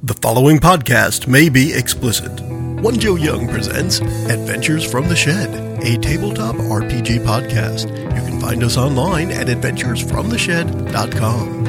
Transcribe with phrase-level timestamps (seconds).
[0.00, 2.40] The following podcast may be explicit.
[2.40, 7.88] One Joe Young presents Adventures from the Shed, a tabletop RPG podcast.
[8.14, 11.64] You can find us online at adventuresfromtheshed.com.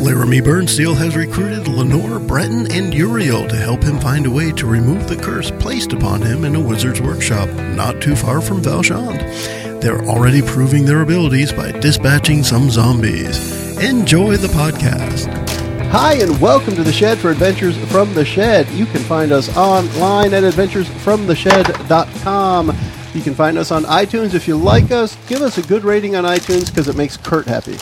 [0.00, 4.64] Laramie Burnsteel has recruited Lenore, Breton, and Uriel to help him find a way to
[4.64, 9.80] remove the curse placed upon him in a wizard's workshop not too far from Valchand.
[9.80, 13.76] They're already proving their abilities by dispatching some zombies.
[13.78, 15.55] Enjoy the podcast.
[15.90, 18.68] Hi, and welcome to the Shed for Adventures from the Shed.
[18.70, 22.76] You can find us online at adventuresfromtheshed.com.
[23.14, 24.34] You can find us on iTunes.
[24.34, 27.46] If you like us, give us a good rating on iTunes because it makes Kurt
[27.46, 27.78] happy.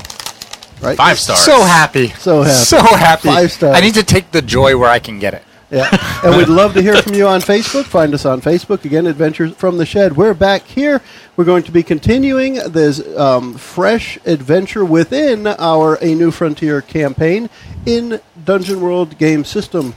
[0.80, 0.96] Right?
[0.96, 1.40] Five stars.
[1.40, 2.08] So happy.
[2.10, 2.54] So happy.
[2.54, 3.28] So happy.
[3.28, 3.76] Five stars.
[3.76, 5.42] I need to take the joy where I can get it.
[5.70, 5.88] Yeah.
[6.24, 7.84] and we'd love to hear from you on Facebook.
[7.84, 8.84] Find us on Facebook.
[8.84, 10.16] Again, Adventures from the Shed.
[10.16, 11.00] We're back here.
[11.36, 17.48] We're going to be continuing this um, fresh adventure within our A New Frontier campaign
[17.86, 19.94] in Dungeon World game system.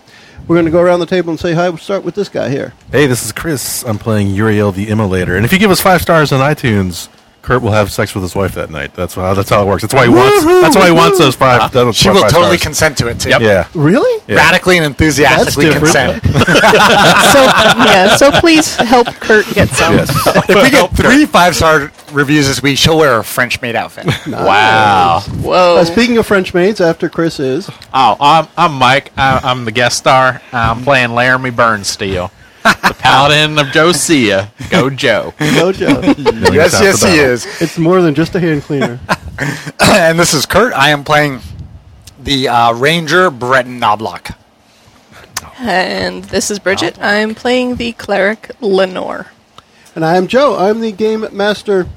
[0.47, 1.69] We're going to go around the table and say hi.
[1.69, 2.73] We'll start with this guy here.
[2.91, 3.83] Hey, this is Chris.
[3.83, 5.35] I'm playing Uriel the Immolator.
[5.35, 7.09] And if you give us five stars on iTunes,
[7.47, 8.93] Kurt will have sex with his wife that night.
[8.93, 9.81] That's how that's how it works.
[9.81, 10.43] That's why he wants.
[10.43, 11.71] That's why he wants those five.
[11.71, 12.61] those She five will totally stars.
[12.61, 13.29] consent to it too.
[13.29, 13.39] Yep.
[13.41, 13.67] Yeah.
[13.73, 14.21] Really?
[14.27, 14.35] Yeah.
[14.35, 16.21] Radically and enthusiastically consent.
[16.25, 19.93] so yeah, so please help Kurt get some.
[19.95, 20.09] Yes.
[20.49, 24.07] if we get three five star reviews this week, she'll wear a French maid outfit.
[24.27, 25.21] Wow.
[25.41, 25.77] Whoa.
[25.77, 27.69] Uh, speaking of French maids, after Chris is.
[27.93, 29.11] Oh, I'm, I'm Mike.
[29.17, 30.41] I, I'm the guest star.
[30.51, 32.29] I'm playing Laramie Burnsteel,
[32.73, 34.47] the paladin of Josiah.
[34.69, 35.33] Go Joe.
[35.39, 36.03] No joke.
[36.17, 37.61] yes, yes, he is.
[37.61, 38.99] it's more than just a hand cleaner.
[39.79, 40.73] and this is Kurt.
[40.73, 41.39] I am playing
[42.19, 44.37] the uh, Ranger Breton Knobloch.
[45.59, 46.99] And this is Bridget.
[47.01, 49.27] I'm playing the cleric Lenore.
[49.95, 50.55] And I am Joe.
[50.57, 51.87] I'm the game master.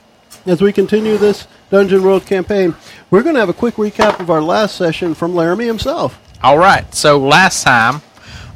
[0.47, 2.75] As we continue this Dungeon World campaign,
[3.11, 6.19] we're going to have a quick recap of our last session from Laramie himself.
[6.43, 6.95] All right.
[6.95, 8.01] So last time,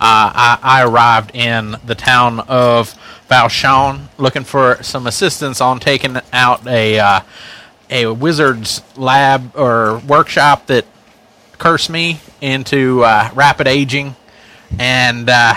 [0.01, 2.95] I, I arrived in the town of
[3.31, 7.21] Valchon looking for some assistance on taking out a uh,
[7.91, 10.85] a wizard's lab or workshop that
[11.59, 14.17] cursed me into uh, rapid aging,
[14.79, 15.55] and uh,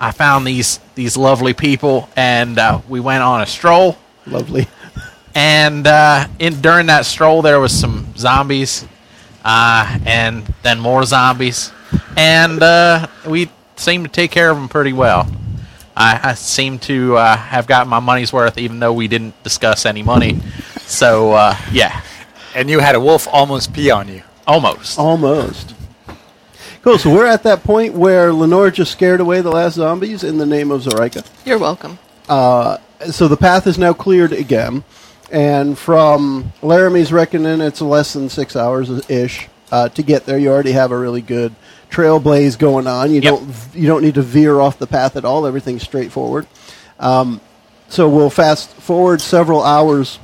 [0.00, 3.98] I found these these lovely people, and uh, we went on a stroll.
[4.26, 4.66] Lovely.
[5.34, 8.86] And uh, in during that stroll, there was some zombies,
[9.44, 11.70] uh, and then more zombies,
[12.16, 15.30] and uh, we seem to take care of them pretty well.
[15.96, 19.84] I, I seem to uh, have gotten my money's worth, even though we didn't discuss
[19.86, 20.40] any money.
[20.82, 22.02] So uh, yeah,
[22.54, 24.22] And you had a wolf almost pee on you.
[24.46, 24.98] almost.
[24.98, 25.74] Almost.
[26.82, 26.98] Cool.
[26.98, 30.46] So we're at that point where Lenore just scared away the last zombies in the
[30.46, 31.26] name of Zoraika.
[31.44, 31.98] You're welcome.
[32.28, 34.84] So the path is now cleared again.
[35.30, 40.38] And from Laramie's reckoning, it's less than six hours ish uh, to get there.
[40.38, 41.54] You already have a really good
[41.90, 43.10] trail blaze going on.
[43.12, 43.34] You Yep.
[43.34, 45.46] don't you don't need to veer off the path at all.
[45.46, 46.46] Everything's straightforward.
[47.00, 47.40] Um,
[47.88, 50.18] so we'll fast forward several hours,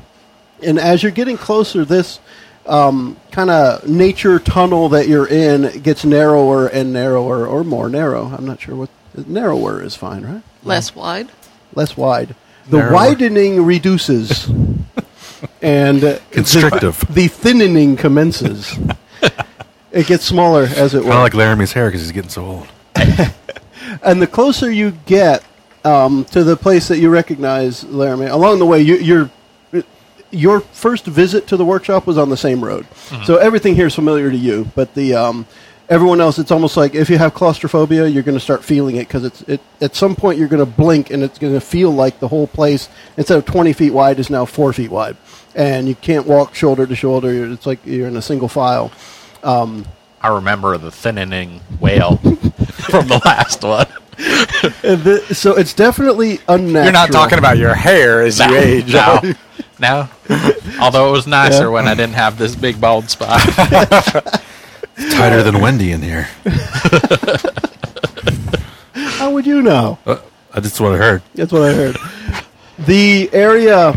[0.63, 2.19] and as you're getting closer, this
[2.67, 8.27] um, kind of nature tunnel that you're in gets narrower and narrower, or more narrow.
[8.37, 8.91] I'm not sure what
[9.27, 10.43] narrower is fine, right?
[10.63, 11.29] Less wide.
[11.75, 12.35] less wide.
[12.69, 12.93] The Narrower.
[12.95, 14.49] widening reduces,
[15.63, 17.01] and uh, Constrictive.
[17.09, 18.79] The, the thinning commences.
[19.95, 22.69] it gets smaller as it Kind of like Laramie's hair because he's getting so old.
[24.03, 25.45] and the closer you get
[25.85, 29.31] um, to the place that you recognize, Laramie, along the way, you, you're.
[30.31, 32.89] Your first visit to the workshop was on the same road,
[33.25, 34.69] so everything here is familiar to you.
[34.75, 35.47] But the um,
[35.89, 39.07] everyone else, it's almost like if you have claustrophobia, you're going to start feeling it
[39.07, 41.93] because it's it, at some point you're going to blink and it's going to feel
[41.93, 45.17] like the whole place instead of 20 feet wide is now four feet wide,
[45.55, 47.53] and you can't walk shoulder to shoulder.
[47.53, 48.91] It's like you're in a single file.
[49.45, 53.87] I remember the thinning whale from the last one.
[54.83, 56.85] And the, so it's definitely unnatural.
[56.85, 58.93] You're not talking about your hair as you age.
[58.93, 59.21] No,
[59.79, 60.09] no.
[60.81, 63.41] Although it was nicer when I didn't have this big bald spot.
[65.11, 66.29] Tighter than Wendy in here.
[68.95, 69.99] How would you know?
[70.07, 70.21] Uh,
[70.55, 71.23] that's what I heard.
[71.35, 71.97] That's what I heard.
[72.79, 73.93] The area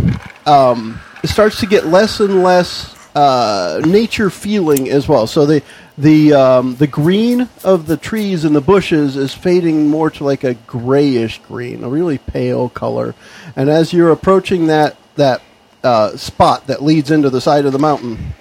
[0.46, 5.26] um, starts to get less and less uh, nature feeling as well.
[5.26, 5.64] So the
[5.98, 10.44] the um, the green of the trees and the bushes is fading more to like
[10.44, 13.16] a grayish green, a really pale color.
[13.56, 15.42] And as you're approaching that that
[15.84, 18.36] uh, spot that leads into the side of the mountain,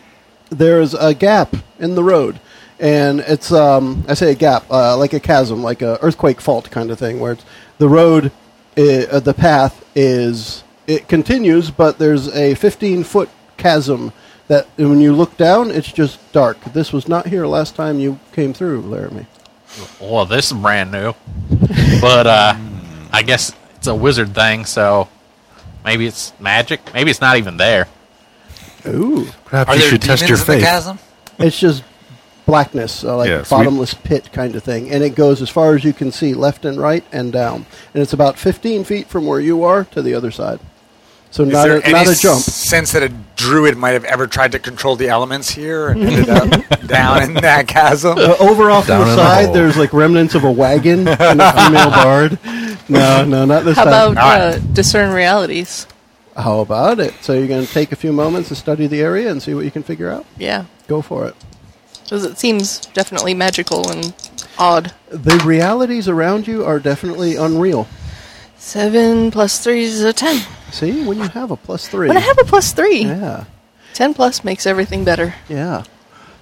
[0.51, 2.39] there's a gap in the road,
[2.79, 6.71] and it's um, I say a gap, uh, like a chasm, like a earthquake fault
[6.71, 7.47] kind of thing, where it's
[7.79, 8.27] the road,
[8.77, 14.13] uh, the path is it continues, but there's a 15 foot chasm
[14.49, 16.59] that when you look down, it's just dark.
[16.73, 19.27] This was not here last time you came through, Laramie.
[20.01, 21.15] well, this is brand new,
[22.01, 22.55] but uh,
[23.13, 25.09] I guess it's a wizard thing, so
[25.85, 26.81] maybe it's magic.
[26.95, 27.89] Maybe it's not even there.
[28.87, 30.63] Ooh, Perhaps Are you there should demons test your in the faith.
[30.63, 30.99] chasm?
[31.39, 31.83] it's just
[32.47, 35.51] blackness, uh, like Yeah, so we- bottomless pit kind of thing, and it goes as
[35.51, 39.09] far as you can see, left and right and down, and it's about 15 feet
[39.09, 40.61] from where you are to the other side.
[41.33, 42.41] So Is not there a, any not a jump.
[42.41, 46.29] sense that a druid might have ever tried to control the elements here and ended
[46.29, 48.19] up down in that chasm?
[48.19, 49.55] Uh, over off to Down the the side, hole.
[49.55, 52.39] there's like remnants of a wagon and a female bard.
[52.89, 54.13] No, no, not this How time.
[54.13, 55.87] about uh, discern realities?
[56.37, 57.15] How about it?
[57.23, 59.65] So you're going to take a few moments to study the area and see what
[59.65, 60.27] you can figure out.
[60.37, 61.35] Yeah, Go for it.
[62.05, 64.15] because it seems definitely magical and
[64.59, 64.93] odd.
[65.09, 67.87] The realities around you are definitely unreal.
[68.59, 70.43] Seven plus three is a ten.
[70.73, 72.09] See, when you have a plus three.
[72.09, 73.45] When I have a plus three, yeah,
[73.95, 75.35] ten plus makes everything better.
[75.49, 75.85] yeah.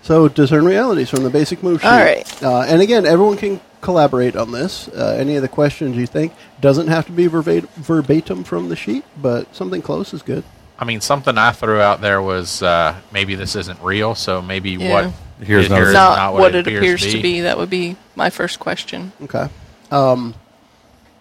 [0.02, 1.86] So discern realities from the basic move sheet.
[1.88, 2.42] All right.
[2.42, 4.86] Uh, and again, everyone can collaborate on this.
[4.88, 8.76] Uh, any of the questions you think doesn't have to be verbatim, verbatim from the
[8.76, 10.44] sheet, but something close is good.
[10.78, 14.72] I mean, something I threw out there was uh, maybe this isn't real, so maybe
[14.72, 14.92] Yeah.
[14.92, 17.40] what Here's is not- here is Not, what, it appears, appears to be.
[17.40, 19.12] That would be my first question.
[19.22, 19.48] Okay.
[19.90, 20.34] Um,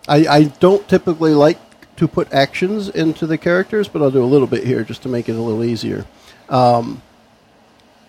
[0.07, 1.57] I, I don't typically like
[1.97, 5.09] to put actions into the characters, but I'll do a little bit here just to
[5.09, 6.05] make it a little easier.
[6.49, 7.01] Um,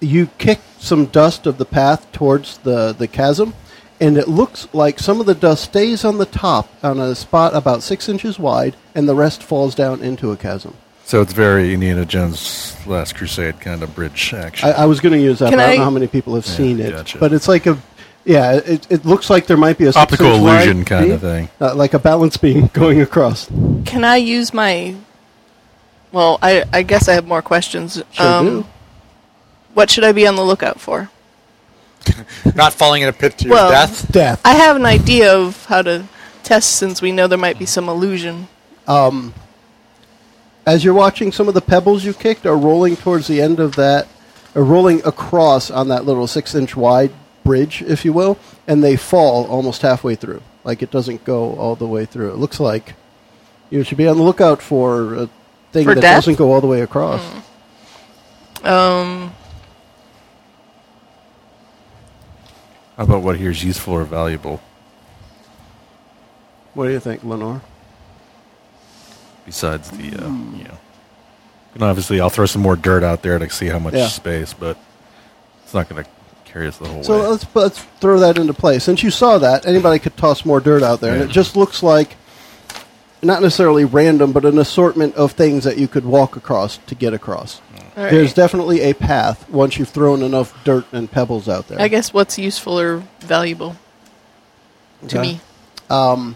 [0.00, 3.54] you kick some dust of the path towards the, the chasm,
[4.00, 7.54] and it looks like some of the dust stays on the top on a spot
[7.54, 10.76] about six inches wide, and the rest falls down into a chasm.
[11.06, 14.68] So it's very Indiana Jones Last Crusade kind of bridge action.
[14.70, 16.34] I, I was going to use that, Can I don't I- know how many people
[16.34, 16.90] have seen it.
[16.90, 17.18] gotcha.
[17.18, 17.78] But it's like a,
[18.24, 21.12] yeah, it, it looks like there might be a six Optical inch wide illusion kind
[21.12, 21.48] of thing.
[21.60, 23.50] uh, like a balance beam going across.
[23.84, 24.94] Can I use my?
[26.10, 28.02] Well, I I guess I have more questions.
[28.12, 28.66] Sure um, do.
[29.74, 31.10] What should I be on the lookout for?
[32.54, 34.10] Not falling in a pit to your death?
[34.10, 34.40] Death.
[34.44, 36.06] I have an idea of how to
[36.42, 38.48] test since we know there might be some illusion.
[38.86, 39.34] Um,
[40.66, 43.76] as you're watching, some of the pebbles you kicked are rolling towards the end of
[43.76, 44.06] that,
[44.54, 47.12] or rolling across on that little six inch wide
[47.44, 50.42] bridge, if you will, and they fall almost halfway through.
[50.64, 52.30] Like it doesn't go all the way through.
[52.32, 52.94] It looks like
[53.70, 55.28] you should be on the lookout for a
[55.72, 56.16] thing For that death?
[56.24, 57.22] doesn't go all the way across.
[58.62, 59.32] Um,
[62.96, 64.60] How about what here's useful or valuable?
[66.74, 67.60] What do you think, Lenore?
[69.46, 70.78] Besides the, uh, you know,
[71.74, 74.08] and obviously I'll throw some more dirt out there to see how much Yeah.
[74.08, 74.78] space, but
[75.64, 76.10] it's not going to
[76.54, 77.26] carry us the whole So way.
[77.26, 78.78] let's let's throw that into play.
[78.78, 81.82] Since you saw that, anybody could toss more dirt out there, and it just looks
[81.82, 82.16] like
[83.22, 87.12] not necessarily random, but an assortment of things that you could walk across to get
[87.14, 87.60] across.
[87.96, 88.10] all right.
[88.12, 91.80] There's definitely a path once you've thrown enough dirt and pebbles out there.
[91.80, 93.76] I guess what's useful or valuable
[95.08, 95.40] to Okay.
[95.90, 96.34] me.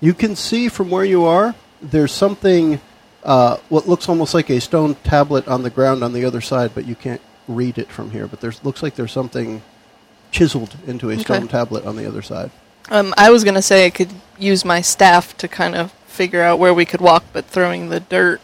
[0.00, 2.80] You can see from where you are, there's something,
[3.22, 6.72] uh, what looks almost like a stone tablet on the ground on the other side,
[6.74, 8.26] but you can't read it from here.
[8.26, 9.62] But there's looks like there's something
[10.30, 11.22] chiseled into a Okay.
[11.22, 12.50] stone tablet on the other side.
[12.90, 16.58] Um, I was gonna say I could use my staff to kind of figure out
[16.58, 18.40] where we could walk, but throwing the dirt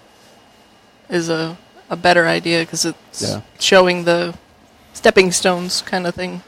[1.09, 1.56] is a
[1.91, 3.41] a better idea because it's Yeah.
[3.59, 4.35] showing the
[4.93, 6.43] stepping stones kind of thing.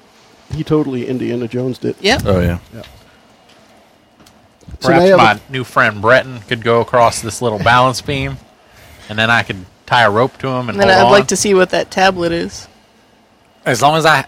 [0.54, 1.96] He totally Indiana Jones did.
[2.00, 2.22] Yep.
[2.26, 2.58] oh, yeah.
[4.80, 7.58] So now Perhaps you have my a- new friend Breton could go across this little
[7.58, 8.36] balance beam,
[9.08, 11.12] and then I could tie a rope to him and And then hold I'd on.
[11.12, 12.68] like to see what that tablet is.
[13.66, 14.24] As long as I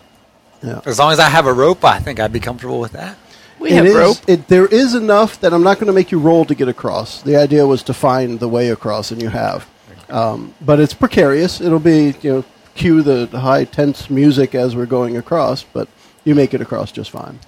[0.62, 0.80] Yeah.
[0.84, 3.16] as long as I have a rope, I think I'd be comfortable with that.
[3.60, 4.16] We It have is- rope.
[4.26, 7.22] It, there is enough that I'm not going to make you roll to get across.
[7.22, 9.66] The idea was to find the way across, and you have.
[10.10, 11.60] Um, but it's precarious.
[11.60, 15.86] It'll be you know cue the, the high tense music as we're going across, but
[16.24, 17.38] you make it across just fine.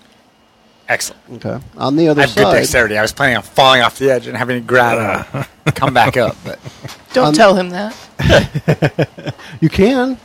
[0.95, 1.45] Excellent.
[1.45, 1.59] Okay.
[1.77, 2.97] On the other I have good dexterity.
[2.97, 5.27] I was planning on falling off the edge and having to grab
[5.67, 6.59] and come back up, but
[7.13, 9.35] Don't on- tell him that.
[9.61, 10.19] you can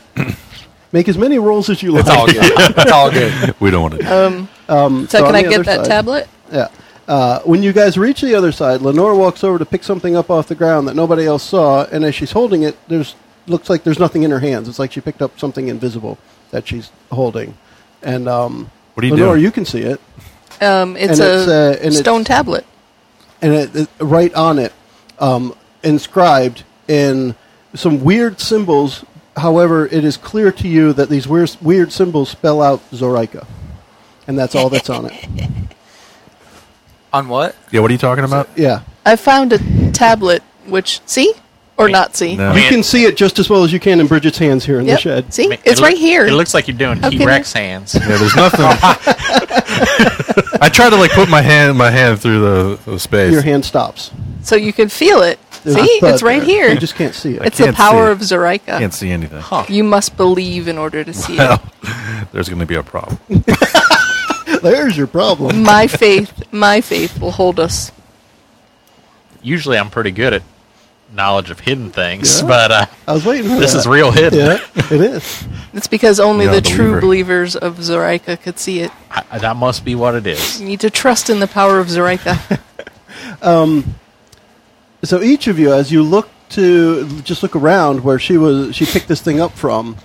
[0.92, 2.02] make as many rolls as you like.
[2.06, 2.36] it's all good.
[2.78, 3.54] It's all good.
[3.60, 5.76] We don't want to do Um, Um, so, on can I the get other that
[5.80, 6.28] side- tablet?
[6.52, 6.68] Yeah.
[7.08, 10.30] Uh, when you guys reach the other side, Lenore walks over to pick something up
[10.30, 13.16] off the ground that nobody else saw, and as she's holding it, there's
[13.48, 14.68] looks like there's nothing in her hands.
[14.68, 16.18] It's like she picked up something invisible
[16.52, 17.56] that she's holding.
[18.02, 19.42] And um, What are you Lenore, doing?
[19.44, 20.00] you can see it,
[20.60, 22.66] Um, it's And a it's, uh, and it's- stone tablet.
[23.42, 24.72] and it, it, right on it,
[25.18, 27.34] um, inscribed in
[27.74, 29.04] some weird symbols.
[29.36, 33.46] However, it is clear to you that these weird, weird symbols spell out Zoraika,
[34.26, 35.14] and that's all that's on it.
[37.12, 37.56] On what?
[37.72, 38.48] Yeah, what are you talking about?
[38.56, 38.82] Yeah.
[39.04, 41.32] I found a tablet which see
[41.76, 42.36] or not see.
[42.36, 42.54] No.
[42.54, 44.86] You can see it just as well as you can in Bridget's hands here in
[44.86, 44.96] Yep.
[44.98, 45.34] the shed.
[45.34, 46.26] See, I mean, it's it right look- here.
[46.26, 47.94] It looks like you're doing How T-Rex hands.
[47.96, 48.60] Yeah, there's nothing.
[50.60, 53.32] I try to like put my hand my hand through the, the space.
[53.32, 54.10] Your hand stops.
[54.42, 55.38] so you can feel it.
[55.64, 56.46] There's see, a thud it's right there.
[56.46, 56.68] here.
[56.70, 57.42] You just can't see it.
[57.42, 58.24] it's the can't power see of it.
[58.24, 58.78] Zoraika.
[58.78, 59.42] Can't see anything.
[59.68, 61.38] You must believe in order to see it.
[61.38, 61.62] Well,
[62.32, 63.18] there's going to be a problem.
[64.62, 65.62] There's your problem.
[65.62, 67.92] My faith, my faith will hold us.
[69.42, 70.42] Usually, I'm pretty good at
[71.12, 72.46] knowledge of hidden things, Yeah.
[72.48, 73.80] but uh, I was waiting for this that.
[73.80, 74.38] is real hidden.
[74.38, 75.44] Yeah, it is.
[75.72, 78.92] It's because only You're the a true believers of Zoraika could see it.
[79.10, 80.60] I, that must be what it is.
[80.60, 82.60] You need to trust in the power of Zoraika.
[85.02, 88.84] So each of you, as you look to just look around where she was, she
[88.84, 89.96] picked this thing up from.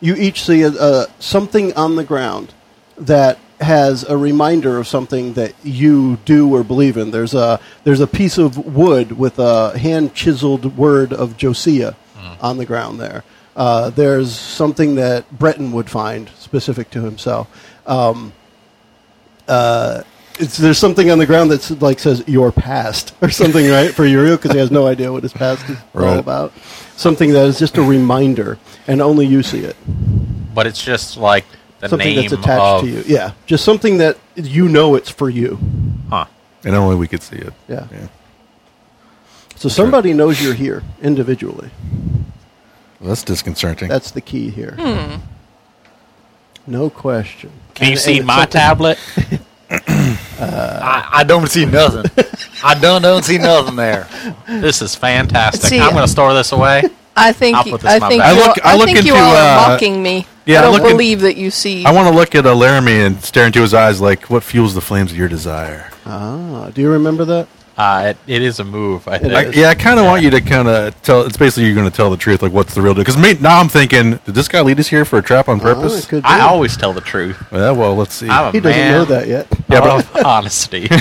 [0.00, 2.52] You each see a, a, something on the ground
[2.98, 7.10] that has a reminder of something that you do or believe in.
[7.10, 11.94] There's a there's a piece of wood with a hand chiseled word of Josiah
[12.40, 13.24] on the ground there.
[13.56, 17.48] Uh, there's something that Breton would find specific to himself.
[17.86, 18.32] Um,
[19.46, 20.02] uh,
[20.38, 23.94] it's, there's something on the ground that's like says your past or something, right?
[23.94, 26.52] For Uriel because he has no idea what his past is all about.
[26.96, 29.76] Something that is just a reminder, and only you see it.
[30.54, 31.44] But it's just like
[31.90, 33.02] something name that's attached of to you.
[33.06, 35.58] Yeah, just something that you know it's for you.
[36.10, 36.26] Huh.
[36.64, 37.52] And only we could see it.
[37.68, 37.86] Yeah.
[39.56, 41.70] So somebody knows you're here individually.
[43.00, 43.88] Well, that's disconcerting.
[43.88, 44.76] That's the key here.
[44.78, 45.16] Hmm.
[46.66, 47.50] No question.
[47.74, 48.98] Can you And- see my something- tablet?
[49.70, 52.04] Uh, I, I don't see nothing.
[52.62, 54.08] I don't don't see nothing there.
[54.46, 55.62] This is fantastic.
[55.68, 56.82] See, I'm going to store this away.
[57.16, 58.36] I think I'll put this I in my think bag.
[58.36, 60.26] you I look- all- I I look think you into, all are uh, mocking me.
[60.46, 61.84] yeah, I I don't look in- believe that you see.
[61.84, 64.74] I want to look at uh, Laramie and stare into his eyes like, what fuels
[64.74, 65.90] the flames of your desire?
[66.06, 67.46] Ah, do you remember that?
[67.76, 69.32] Uh, it, it is a move, I think.
[69.32, 71.22] I, yeah, I kind of want you to kind of tell.
[71.26, 73.02] It's basically you're going to tell the truth, like what's the real deal.
[73.02, 75.62] Because now I'm thinking, did this guy lead us here for a trap on Oh,
[75.62, 76.04] purpose?
[76.04, 76.28] it could be.
[76.28, 77.36] I always tell the truth.
[77.50, 78.28] well, well, let's see.
[78.28, 79.48] I'm a he doesn't man know that yet.
[79.68, 80.88] Yeah, but- of honesty.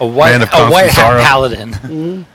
[0.00, 1.22] A white, Man of a white constant hat sorrow.
[1.22, 2.26] paladin.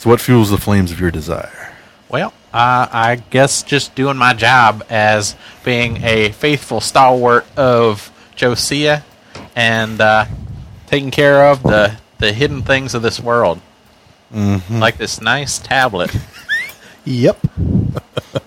[0.00, 1.74] So, what fuels the flames of your desire?
[2.08, 9.02] well, uh, I guess just doing my job as being a faithful stalwart of Josiah
[9.54, 10.24] and uh,
[10.86, 13.60] taking care of the, the hidden things of this world.
[14.32, 16.16] Like this nice tablet.
[17.04, 17.46] Yep.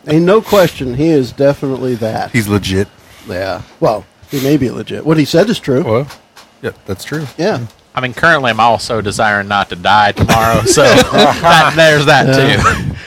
[0.08, 0.96] Ain't no question.
[0.96, 2.32] He is definitely that.
[2.32, 2.88] He's legit.
[3.28, 3.62] yeah.
[3.80, 5.06] Well, he may be legit.
[5.06, 5.84] What he said is true.
[5.84, 6.08] Well,
[6.64, 7.26] yeah, that's true.
[7.38, 7.68] Yeah.
[7.96, 12.96] I mean, currently I'm also desiring not to die tomorrow, so that, there's that too.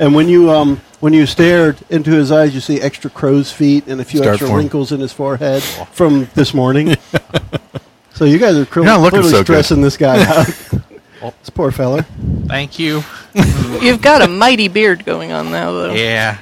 [0.00, 3.88] And when you um when you stared into his eyes, you see extra crow's feet
[3.88, 4.58] and a few Start extra form.
[4.58, 6.94] wrinkles in his forehead from this morning.
[8.14, 9.46] so you guys are cl- You're not looking clearly so good.
[9.46, 10.46] stressing this guy out.
[11.40, 12.02] this poor fella.
[12.46, 13.02] Thank you.
[13.80, 15.92] You've got a mighty beard going on now, though.
[15.94, 16.38] Yeah.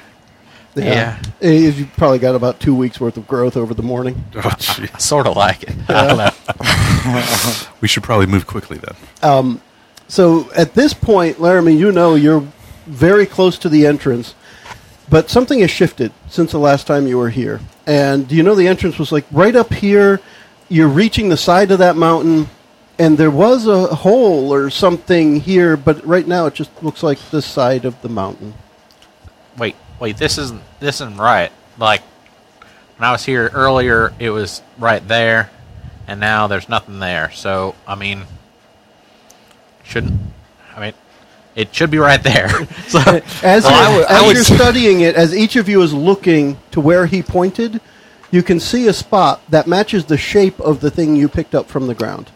[0.85, 1.21] Yeah.
[1.41, 4.25] Eh, You probably got about two weeks worth of growth over the morning.
[4.37, 4.51] Oh.
[4.95, 5.75] I sort of like it.
[5.89, 7.67] I don't know.
[7.81, 9.61] we should probably move quickly then.
[10.09, 12.47] So at this point, Laramie, you know you're
[12.87, 14.35] very close to the entrance,
[15.09, 17.61] but something has shifted since the last time you were here.
[17.87, 20.21] And you know the entrance was like right up here.
[20.69, 22.49] You're reaching the side of that mountain,
[22.99, 27.19] and there was a hole or something here, but right now it just looks like
[27.31, 28.55] the side of the mountain.
[29.59, 30.17] Wait, wait.
[30.17, 31.53] This isn't this isn't right.
[31.79, 32.03] Like
[32.97, 35.51] when I was here earlier, it was right there,
[36.07, 37.31] and now there's nothing there.
[37.33, 38.25] So I mean,
[39.85, 40.19] shouldn't
[40.75, 40.93] I mean
[41.55, 42.49] it should be right there.
[42.89, 43.01] so
[43.43, 46.59] As, Well, you're, I as would- you're studying it, as each of you is looking
[46.73, 47.81] to where he pointed,
[48.31, 51.69] you can see a spot that matches the shape of the thing you picked up
[51.69, 52.31] from the ground.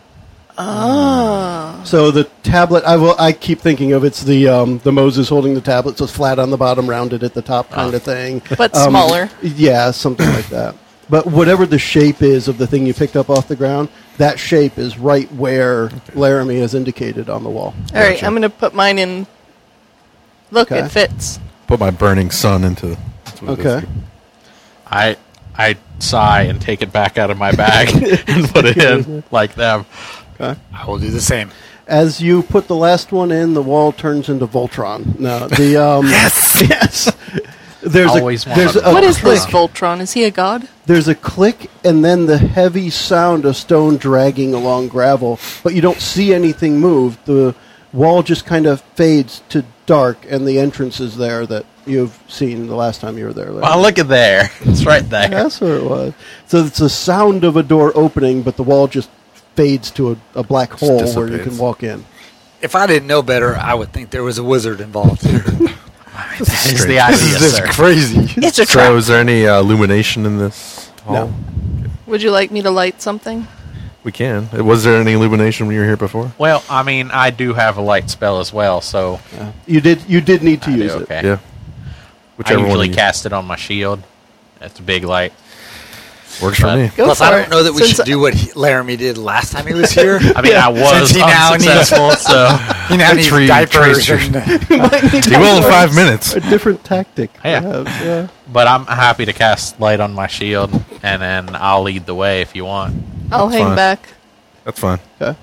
[0.62, 1.80] Ah.
[1.84, 3.14] So the tablet, I will.
[3.18, 6.38] I keep thinking of it's the um, the Moses holding the tablet, so it's flat
[6.38, 8.42] on the bottom, rounded at the top, kind of thing.
[8.58, 9.30] But Um, smaller.
[9.42, 10.74] Yeah, something like that.
[11.08, 13.88] But whatever the shape is of the thing you picked up off the ground,
[14.18, 17.74] that shape is right where Laramie has indicated on the wall.
[17.94, 19.26] All right, I'm going to put mine in.
[20.52, 20.84] Look, Okay.
[20.84, 21.40] it fits.
[21.66, 22.96] Put my burning sun into.
[23.24, 23.86] that's what it Okay.
[24.86, 25.16] I
[25.56, 27.88] I sigh and take it back out of my bag
[28.28, 29.86] and put it in like them.
[30.40, 30.58] Okay.
[30.72, 31.50] I will do the same.
[31.86, 35.18] As you put the last one in, the wall turns into Voltron.
[35.18, 37.12] No, the um, yes, yes.
[37.82, 39.34] There's Always a there's a a What is click.
[39.34, 40.00] this Voltron?
[40.00, 40.68] Is he a god?
[40.86, 45.80] There's a click and then the heavy sound of stone dragging along gravel, but you
[45.80, 47.18] don't see anything move.
[47.24, 47.54] The
[47.92, 52.66] wall just kind of fades to dark, and the entrance is there that you've seen
[52.66, 53.52] the last time you were there.
[53.52, 54.50] Well, look at there.
[54.60, 55.28] It's right there.
[55.28, 56.12] That's where it was.
[56.46, 59.08] So it's the sound of a door opening, but the wall just
[59.60, 61.44] fades to a, a black hole where you dissipates.
[61.48, 62.04] can walk in.
[62.62, 65.44] if I didn't know better, I would think there was a wizard involved here.
[66.12, 66.82] That is strange.
[66.88, 67.66] the idea, this is just sir.
[67.68, 68.18] crazy.
[68.46, 68.92] It's a So, trap.
[68.92, 71.14] is there any uh, illumination in this hall?
[71.28, 71.34] No.
[72.06, 73.46] Would you like me to light something?
[74.04, 74.48] We can.
[74.52, 76.32] Uh, Was there any illumination when you were here before?
[76.36, 79.20] Well, I mean, I do have a light spell as well, so
[79.66, 81.02] You did you did need to I do, use it.
[81.02, 81.22] okay.
[81.24, 81.38] Yeah.
[81.38, 81.88] I
[82.36, 84.02] Whichever usually one you- cast it on my shield.
[84.58, 85.32] That's a big light.
[86.42, 86.88] Works for me.
[86.96, 89.18] Go Plus, for I don't know that we Since should do what he, Laramie did
[89.18, 90.18] last time he was here.
[90.36, 92.56] I mean, I was Since he now needs- unsuccessful, so
[92.88, 94.38] he now needs Tree- diapers tracer.
[94.38, 96.34] and You might need He to will in five minutes.
[96.34, 97.30] A different tactic.
[97.44, 97.60] Yeah.
[97.60, 98.28] perhaps, yeah.
[98.52, 102.40] but I'm happy to cast light on my shield, and then I'll lead the way
[102.42, 102.94] if you want.
[103.32, 103.76] I'll That's hang fine.
[103.76, 104.08] back.
[104.64, 104.98] That's fine.
[105.20, 105.38] Okay.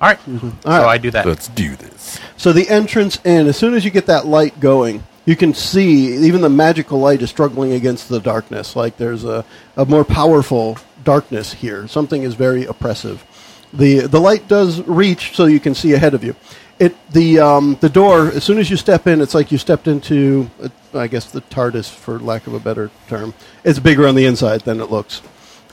[0.00, 0.46] All right, mm-hmm.
[0.46, 0.84] All so right.
[0.86, 1.26] I do that.
[1.26, 2.18] Let's do this.
[2.38, 6.16] So the entrance in, as soon as you get that light going, you can see
[6.26, 8.74] even the magical light is struggling against the darkness.
[8.74, 9.44] Like there's a,
[9.76, 11.86] a more powerful darkness here.
[11.88, 13.24] Something is very oppressive.
[13.72, 16.34] The the light does reach, so you can see ahead of you.
[16.78, 18.28] It the um, the door.
[18.28, 20.50] As soon as you step in, it's like you stepped into,
[20.92, 23.34] I guess, the TARDIS, for lack of a better term.
[23.62, 25.22] It's bigger on the inside than it looks.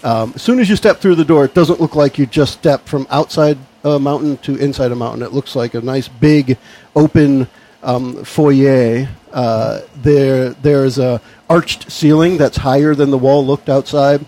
[0.04, 2.54] Um, as soon as you step through the door, it doesn't look like you just
[2.54, 5.24] stepped from outside a mountain to inside a mountain.
[5.24, 6.58] It looks like a nice big
[6.96, 7.48] open
[7.88, 9.08] um, foyer.
[9.32, 14.25] Uh, there, there's a arched ceiling that's higher than the wall looked outside.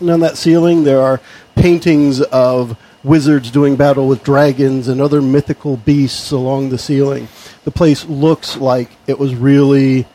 [0.00, 1.20] And on that ceiling, there are
[1.54, 7.28] paintings of wizards doing battle with dragons and other mythical beasts along the ceiling.
[7.64, 10.06] The place looks like it was really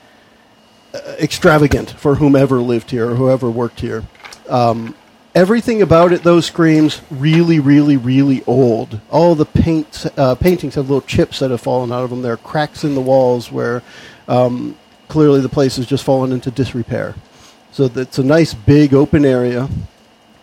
[0.94, 4.04] uh, extravagant for whomever lived here or whoever worked here.
[4.50, 4.96] Um,
[5.36, 9.00] everything about it, though, screams really, really, really old.
[9.10, 12.22] All the paint, uh, paintings have little chips that have fallen out of them.
[12.22, 13.82] There are cracks in the walls where
[14.28, 17.16] um, clearly the place has just fallen into disrepair.
[17.72, 19.68] So it's a nice big open area,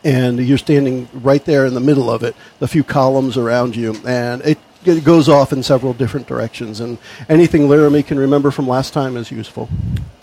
[0.02, 2.34] and you're standing right there in the middle of it.
[2.60, 6.80] A few columns around you, and it, it goes off in several different directions.
[6.80, 9.68] And anything Laramie can remember from last time is useful.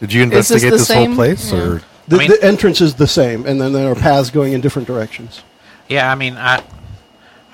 [0.01, 1.11] Did you investigate the this, same?
[1.11, 1.59] whole place, Yeah.
[1.59, 4.53] or The, I mean- the entrance is the same, and then there are paths going
[4.53, 5.41] in different directions.
[5.89, 6.63] Yeah, I mean, I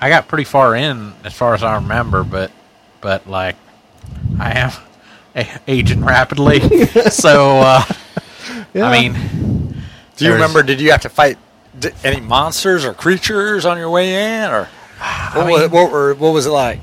[0.00, 2.50] I got pretty far in as far as I remember, but
[3.00, 3.56] but like
[4.38, 4.72] I am
[5.36, 6.60] a- aging rapidly,
[7.10, 7.84] so uh,
[8.74, 8.86] Yeah.
[8.88, 9.74] I mean,
[10.16, 10.62] Do you remember?
[10.62, 11.38] Did you have to fight
[11.78, 14.68] d- any monsters or creatures on your way in, or
[15.34, 16.80] what, mean- was, what were what was it like?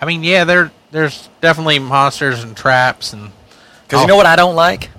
[0.00, 3.30] I mean, yeah, there there's definitely monsters and traps and
[3.84, 4.90] Because you know what I don't like.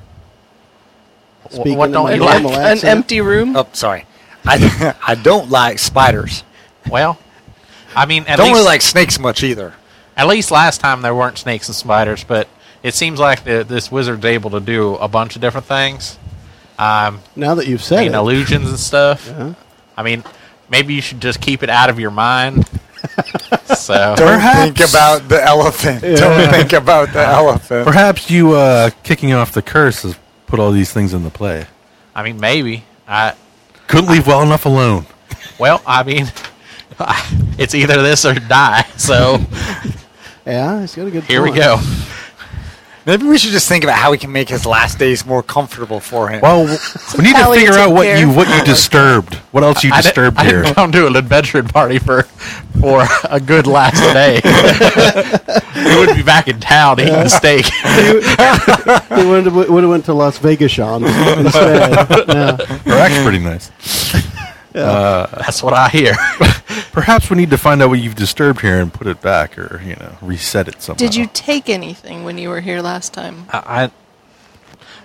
[1.49, 2.81] Wh- Speaking what don't you normal like?
[2.83, 3.55] An empty room.
[3.55, 4.05] Oh, sorry.
[4.45, 6.43] I I don't like spiders.
[6.89, 7.17] Well,
[7.95, 9.73] I mean, at don't least really like snakes much either.
[10.15, 12.47] at least last time there weren't snakes and spiders, but
[12.83, 16.17] it seems like the, this wizard's able to do a bunch of different things.
[16.77, 19.27] Um, Now that you've said it, illusions and stuff.
[19.27, 19.53] Yeah.
[19.97, 20.23] I mean,
[20.69, 22.65] maybe you should just keep it out of your mind.
[23.75, 26.01] so Don't think about the elephant.
[26.01, 27.85] Don't think about the elephant.
[27.85, 30.15] perhaps you uh, kicking off the curse has
[30.49, 31.65] put all these things into play?
[32.15, 33.35] I mean, maybe I.
[33.87, 35.05] Couldn't leave well enough alone.
[35.59, 36.31] Well, I mean,
[37.57, 38.83] it's either this or die.
[38.97, 39.39] So
[40.45, 41.23] yeah, he's got a good.
[41.23, 41.79] here we go.
[43.05, 45.99] Maybe we should just think about how we can make his last days more comfortable
[45.99, 46.41] for him.
[46.41, 46.65] Well,
[47.17, 49.35] we need to figure out what you what you disturbed.
[49.51, 50.63] What else you I, disturbed I here?
[50.63, 52.27] didn't come to an adventure party for
[52.79, 54.39] for a good last day.
[55.75, 57.65] we would be back in town eating steak.
[57.65, 62.07] He would have, would have went to Las Vegas on instead.
[62.27, 62.57] Yeah.
[62.85, 63.71] Iraq's pretty nice.
[64.75, 66.13] Uh, That's what I hear.
[66.91, 69.81] Perhaps we need to find out what you've disturbed here and put it back, or
[69.83, 70.97] you know, reset it somehow.
[70.99, 73.45] Did you take anything when you were here last time?
[73.51, 73.91] I, I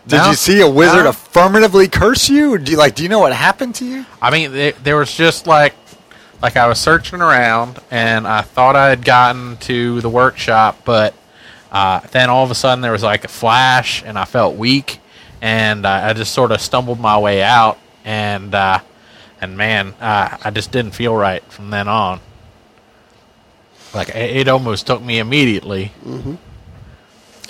[0.07, 0.29] Did No.
[0.31, 1.11] you see a wizard No.
[1.11, 2.59] affirmatively curse you?
[2.59, 2.95] Do you like?
[2.95, 4.05] Do you know what happened to you?
[4.21, 5.75] I mean, there, there was just like,
[6.45, 11.15] like I was searching around, and I thought I had gotten to the workshop, but
[11.73, 14.99] uh, then all of a sudden there was like a flash, and I felt weak,
[15.41, 18.81] and uh, I just sort of stumbled my way out, and uh,
[19.41, 22.21] and man, uh, I just didn't feel right from then on.
[23.95, 25.93] Like it, it almost took me immediately.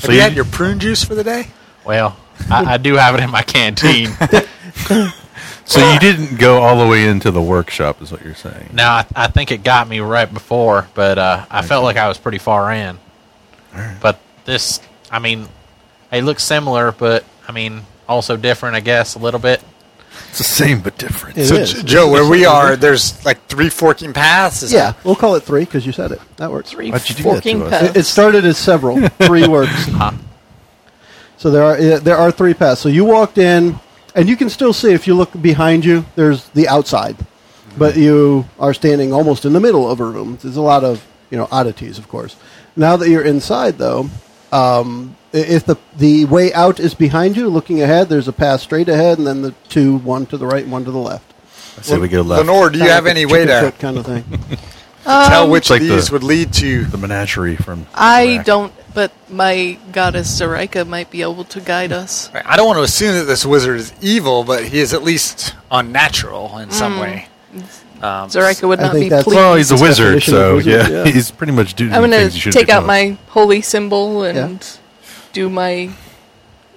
[0.02, 1.48] Have you had your prune juice for the day?
[1.85, 2.16] Well,
[2.48, 4.11] I, I do have it in my canteen.
[5.66, 8.70] So you didn't go all the way into the workshop, is what you're saying?
[8.72, 12.07] No, I, I think it got me right before, but uh, I felt like I
[12.09, 12.98] was pretty far in.
[14.00, 15.48] But this, I mean,
[16.12, 19.62] it looks similar, but I mean, also different, I guess, a little bit.
[20.29, 21.38] It's the same but different.
[21.38, 21.83] It So, is.
[21.83, 24.62] Joe, where we are, there's like three forking paths.
[24.62, 26.20] Is Yeah, we'll call it three because you said it.
[26.37, 26.70] That works.
[26.70, 27.70] Three Why'd you do that forking to us?
[27.70, 27.90] paths.
[27.90, 29.09] It, it started as several.
[29.09, 29.88] three works.
[31.37, 32.81] So there are there are three paths.
[32.81, 33.79] So you walked in,
[34.14, 36.05] and you can still see if you look behind you.
[36.14, 37.16] There's the outside,
[37.77, 40.38] but you are standing almost in the middle of a room.
[40.40, 42.37] There's a lot of you know oddities, of course.
[42.77, 44.09] Now that you're inside, though,
[44.53, 48.88] um, if the the way out is behind you, looking ahead, there's a path straight
[48.88, 51.33] ahead, and then the two, one to the right, and one to the left.
[51.79, 52.46] I say we go left.
[52.46, 54.24] Lenore, do you have any way to coop kind of thing?
[55.05, 56.85] tell which It's like of these the- would lead to?
[56.85, 57.87] The menagerie from.
[57.95, 58.47] I Iraq.
[58.47, 62.31] don't, but my goddess Zoraika might be able to guide us.
[62.35, 65.55] I don't want to assume that this wizard is evil, but he is at least
[65.71, 66.73] unnatural in Mm.
[66.73, 67.29] some way.
[68.03, 69.27] Um, Zoraika would I not be pleased.
[69.29, 71.11] Well, he's a His wizard, so wizard, yeah, yeah.
[71.11, 74.67] he's pretty much doing I'm going to take out my holy symbol and
[75.33, 75.90] do my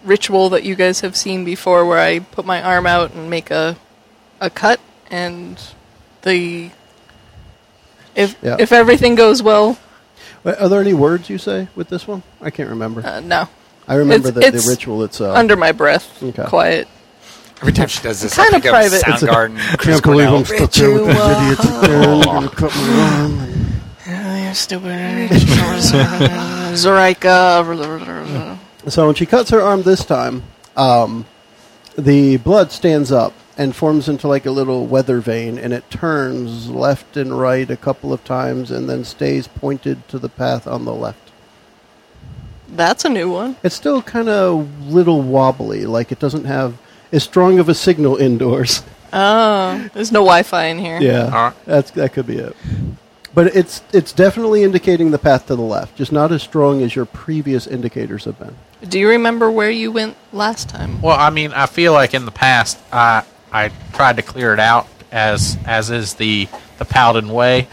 [0.06, 3.52] ritual that you guys have seen before, where I put my arm out and make
[3.52, 3.76] a
[4.40, 4.80] a cut,
[5.12, 5.60] and
[6.22, 6.70] the
[8.18, 8.58] if Yeah.
[8.60, 9.78] if everything goes well,
[10.44, 12.22] Wait, Are there any words you say with this one?
[12.42, 13.06] I can't remember.
[13.06, 13.48] uh, no,
[13.88, 15.36] I remember it's- the, it's the ritual itself.
[15.38, 16.44] under my breath, Okay.
[16.44, 16.88] quiet.
[17.62, 19.02] every time she does this, Kinda I think private.
[19.08, 19.58] of It's a- Soundgarden.
[19.58, 20.36] I Chris can't believe Cornell.
[20.38, 22.22] I'm stuck there with these idiots again.
[22.22, 24.54] Gonna cut my arm.
[24.54, 25.30] Stupid
[26.78, 28.58] Zoraika.
[28.88, 30.44] So when she cuts her arm this time,
[30.76, 31.26] um,
[31.98, 36.70] the blood stands up and forms into like a little weather vane and it turns
[36.70, 40.86] left and right a couple of times, and then stays pointed to the path on
[40.86, 41.32] the left.
[42.70, 43.56] That's a new one.
[43.64, 46.78] It's still kind of little wobbly, like it doesn't have
[47.12, 48.84] as strong of a signal indoors.
[49.14, 51.00] Oh, there's no Wi-Fi in here.
[51.00, 52.56] Yeah, that's that could be it.
[53.34, 56.96] But it's it's definitely indicating the path to the left, just not as strong as
[56.96, 58.56] your previous indicators have been.
[58.88, 61.02] Do you remember where you went last time?
[61.02, 64.60] Well, I mean, I feel like in the past, I I tried to clear it
[64.60, 67.68] out as as is the the Paladin way,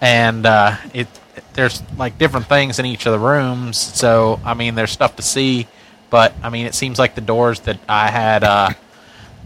[0.00, 1.08] and uh, it
[1.54, 3.78] there's like different things in each of the rooms.
[3.78, 5.66] So I mean, there's stuff to see,
[6.10, 8.70] but I mean, it seems like the doors that I had uh,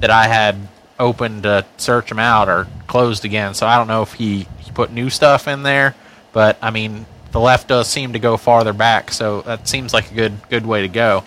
[0.00, 0.56] that I had
[0.98, 3.54] opened to search them out are closed again.
[3.54, 5.94] So I don't know if he he put new stuff in there,
[6.32, 10.10] but I mean, the left does seem to go farther back, so that seems like
[10.10, 11.24] a good good way to go.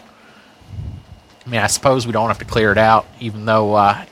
[1.45, 4.05] I mean, I suppose we don't have to clear it out, even though uh,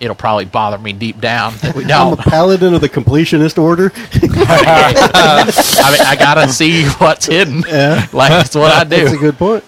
[0.00, 3.92] it'll probably bother me deep down that we I'm a paladin of the completionist order.
[3.94, 7.64] I mean, I gotta see what's hidden.
[7.66, 8.06] Yeah.
[8.12, 9.04] Like that's what I do.
[9.04, 9.64] That's a good point.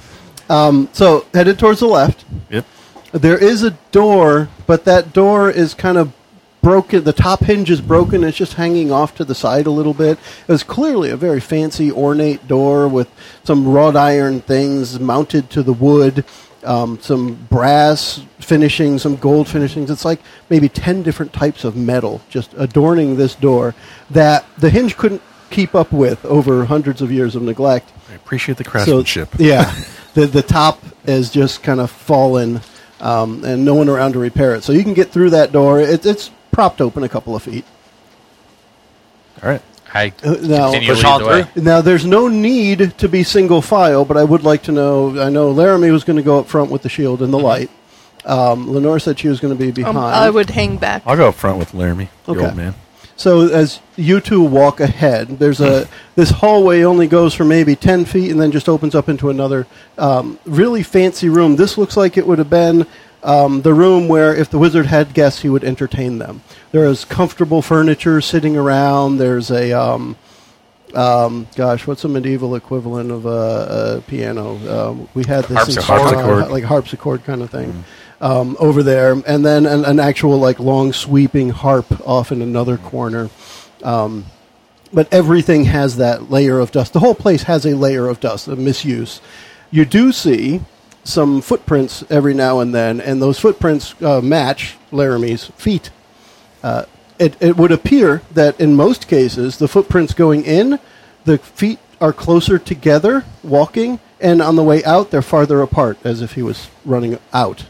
[0.49, 2.25] Um, so headed towards the left.
[2.51, 2.67] Yep.
[3.13, 6.13] There is a door, but that door is kind of
[6.61, 7.05] broken.
[7.05, 8.25] The top hinge is broken.
[8.25, 10.19] It's just hanging off to the side a little bit.
[10.47, 13.09] It was clearly a very fancy, ornate door with
[13.45, 16.25] some wrought iron things mounted to the wood,
[16.65, 19.91] um, some brass finishing, some gold finishings.
[19.91, 23.75] It's like maybe 10 different types of metal just adorning this door
[24.11, 27.91] that the hinge couldn't keep up with over hundreds of years of neglect.
[28.11, 29.31] I appreciate the craftsmanship.
[29.37, 29.75] So, yeah,
[30.15, 32.61] the the top is just kind of fallen,
[33.01, 34.63] um, and no one around to repair it.
[34.63, 35.81] So you can get through that door.
[35.81, 37.65] It, it's propped open a couple of feet.
[39.43, 39.63] All right.
[39.93, 41.43] I Uh, now- Push to lead on the way.
[41.53, 41.63] through.
[41.63, 45.21] Now, there's no need to be single file, but I would like to know.
[45.21, 47.71] I know Laramie was going to go up front with the shield and the light.
[48.25, 49.97] Um, Lenore said she was going to be behind.
[49.97, 51.03] Um, I would hang back.
[51.07, 52.45] I'll go up front with Laramie, the Okay.
[52.47, 52.75] old man.
[53.17, 58.05] So as you two walk ahead, there's a this hallway only goes for maybe ten
[58.05, 59.67] feet and then just opens up into another
[59.99, 61.57] um, really fancy room.
[61.57, 62.87] This looks like it would have been
[63.23, 66.43] um, the room where if the wizard had guests, he would entertain them.
[66.73, 69.19] There is comfortable furniture sitting around.
[69.19, 70.17] There's a um,
[70.95, 74.57] um, gosh, what's a medieval equivalent of a, a piano?
[74.69, 75.85] Um, we had this in Harpsichord.
[75.85, 76.51] Swan, Harpsichord.
[76.51, 77.85] like harpsichord kind of thing
[78.21, 82.77] um, over there, and then an, an actual like long sweeping harp off in another
[82.77, 83.31] corner.
[83.83, 84.27] Um,
[84.93, 86.93] but everything has that layer of dust.
[86.93, 89.21] The whole place has a layer of dust, a misuse.
[89.71, 90.63] You do see
[91.05, 95.91] some footprints every now and then, and those footprints uh, match Laramie's feet.
[96.63, 96.85] Uh,
[97.19, 100.79] it, it would appear that in most cases, the footprints going in,
[101.25, 106.23] the feet are closer together walking, and on the way out, they're farther apart, as
[106.23, 107.65] if he was running out.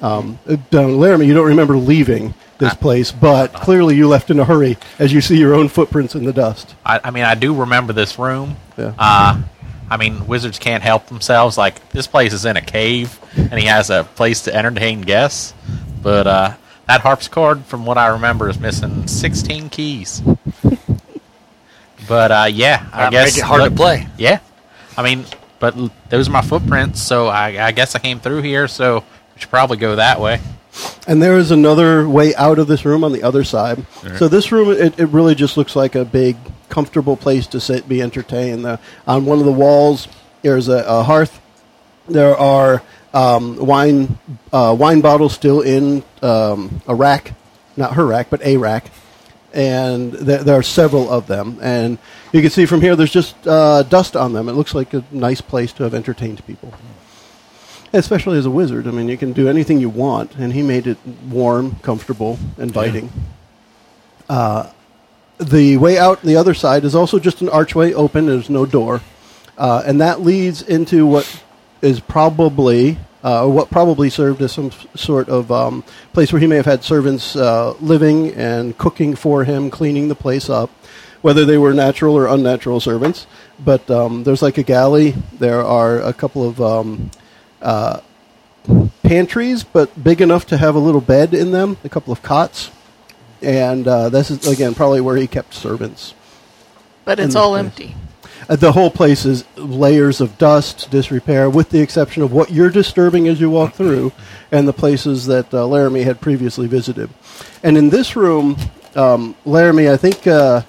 [0.00, 4.38] Um, uh, Don Laramie, you don't remember leaving this place, but clearly you left in
[4.38, 6.74] a hurry as you see your own footprints in the dust.
[6.84, 8.56] I, I mean, I do remember this room.
[8.78, 8.94] Yeah.
[8.98, 9.42] Uh,
[9.90, 11.58] I mean, wizards can't help themselves.
[11.58, 15.52] Like this place is in a cave, and he has a place to entertain guests.
[16.00, 16.54] But uh,
[16.86, 20.22] that harpsichord, from what I remember, is missing 16 keys.
[22.08, 24.06] but uh, yeah, I That'd guess make it hard to play.
[24.16, 24.38] Yeah,
[24.96, 25.24] I mean,
[25.58, 25.76] but
[26.08, 28.68] those are my footprints, so I, I guess I came through here.
[28.68, 30.40] So we should probably go that way.
[31.06, 33.84] And there is another way out of this room on the other side.
[34.18, 36.36] So this room, it, it really just looks like a big,
[36.68, 38.64] comfortable place to sit, be entertained.
[38.64, 40.06] Uh, on one of the walls,
[40.42, 41.40] there's a, a hearth.
[42.08, 44.18] There are um, wine
[44.52, 47.32] uh, wine bottles still in um, a rack,
[47.76, 48.90] not her rack, but a rack.
[49.52, 51.58] and there, there are several of them.
[51.60, 51.98] And
[52.32, 54.48] you can see from here, there's just uh, dust on them.
[54.48, 56.72] It looks like a nice place to have entertained people.
[57.92, 60.86] Especially as a wizard, I mean, you can do anything you want, and he made
[60.86, 60.98] it
[61.28, 63.10] warm, comfortable, inviting.
[64.28, 64.70] Uh,
[65.38, 68.26] the way out the other side is also just an archway open.
[68.26, 69.00] There's no door,
[69.58, 71.42] uh, and that leads into what
[71.82, 76.56] is probably uh, what probably served as some sort of um, place where he may
[76.56, 80.70] have had servants uh, living and cooking for him, cleaning the place up,
[81.20, 83.26] whether they were natural or unnatural servants.
[83.62, 85.14] But um, there's like a galley.
[85.38, 87.10] There are a couple of um,
[87.62, 88.00] uh,
[89.02, 92.70] pantries, but big enough to have a little bed in them, a couple of cots.
[93.42, 96.14] And uh, this is, again, probably where he kept servants.
[97.04, 97.64] But it's all place.
[97.64, 97.94] empty.
[98.48, 102.70] Uh, the whole place is layers of dust, disrepair, with the exception of what you're
[102.70, 104.12] disturbing as you walk through,
[104.52, 107.10] and the places that uh, Laramie had previously visited.
[107.62, 108.56] And in this room,
[108.94, 110.62] um, Laramie, I think uh,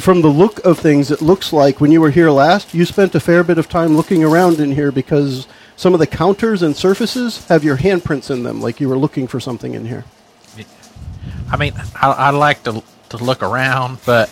[0.00, 3.14] from the look of things, it looks like when you were here last, you spent
[3.14, 6.74] a fair bit of time looking around in here because some of the counters and
[6.76, 10.04] surfaces have your handprints in them, like you were looking for something in here.
[11.50, 14.30] I mean, I, I like to to look around, but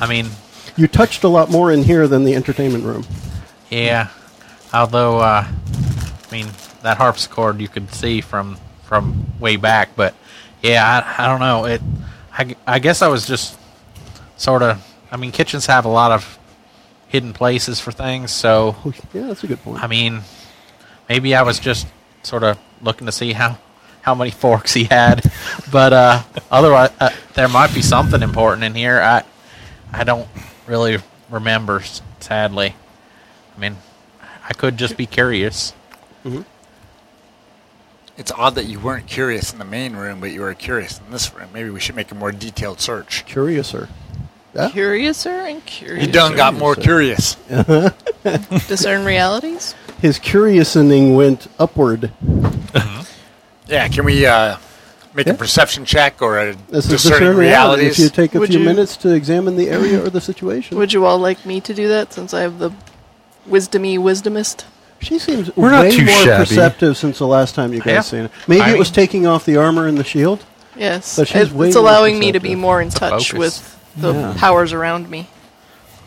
[0.00, 0.26] I mean,
[0.76, 3.04] You touched a lot more in here than the entertainment room.
[3.70, 4.08] yeah.
[4.74, 6.46] Although, uh, I mean,
[6.82, 10.14] that harpsichord you could see from from way back, but
[10.62, 11.66] yeah, I, I don't know.
[11.66, 11.80] It.
[12.32, 13.58] I, I guess I was just
[14.36, 14.82] sort of.
[15.12, 16.38] I mean, kitchens have a lot of
[17.08, 18.74] hidden places for things, so
[19.12, 19.84] yeah, that's a good point.
[19.84, 20.22] I mean,
[21.12, 21.86] maybe I was just
[22.22, 23.58] sort of looking to see how
[24.00, 25.20] how many forks he had,
[25.70, 28.98] but uh, otherwise, uh, there might be something important in here.
[28.98, 29.22] I
[29.92, 30.26] I don't
[30.66, 30.96] really
[31.28, 31.82] remember,
[32.20, 32.74] sadly.
[33.54, 33.76] I mean,
[34.48, 35.74] I could just be curious.
[38.16, 41.10] It's odd that you weren't curious in the main room, but you were curious in
[41.12, 41.48] this room.
[41.52, 43.26] Maybe we should make a more detailed search.
[43.26, 43.88] Curiouser.
[44.54, 44.68] Yeah?
[44.70, 46.06] Curiouser and curious.
[46.06, 47.34] You done got more curious.
[48.68, 49.74] Discern realities?
[50.00, 52.12] His curiousing went upward.
[53.66, 54.56] Yeah, can we uh,
[55.14, 55.32] make Yeah.
[55.32, 57.80] a perception check or a This is discerning discern reality.
[57.82, 57.98] realities?
[57.98, 60.76] If you take a Would few you- minutes to examine the area or the situation.
[60.76, 62.72] Would you all like me to do that since I have the
[63.48, 64.64] wisdomy wisdomist?
[65.00, 66.44] she seems We're not way too more shabby.
[66.44, 68.00] perceptive since the last time you guys Yeah.
[68.02, 68.30] seen her.
[68.46, 70.44] Maybe I it was mean- taking off the armor and the shield.
[70.76, 71.06] Yes.
[71.06, 74.34] So she's It- way it's allowing me to be more in touch with the Yeah.
[74.36, 75.28] powers around me.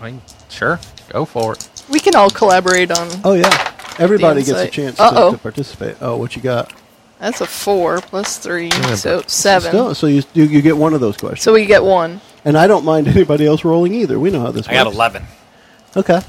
[0.01, 1.69] I mean, sure, go for it.
[1.89, 3.07] We can all collaborate on.
[3.23, 4.71] Oh yeah, everybody gets a insight.
[4.73, 5.31] chance to, Uh-oh.
[5.33, 5.97] to participate.
[6.01, 6.71] Oh, what you got?
[7.19, 9.69] That's a four plus three, so seven.
[9.69, 12.19] Still, so you, you you get one of those questions, So we get one.
[12.43, 14.19] and I don't mind anybody else rolling either.
[14.19, 14.69] We know how this works.
[14.69, 15.23] I got 11.
[15.95, 16.21] Okay.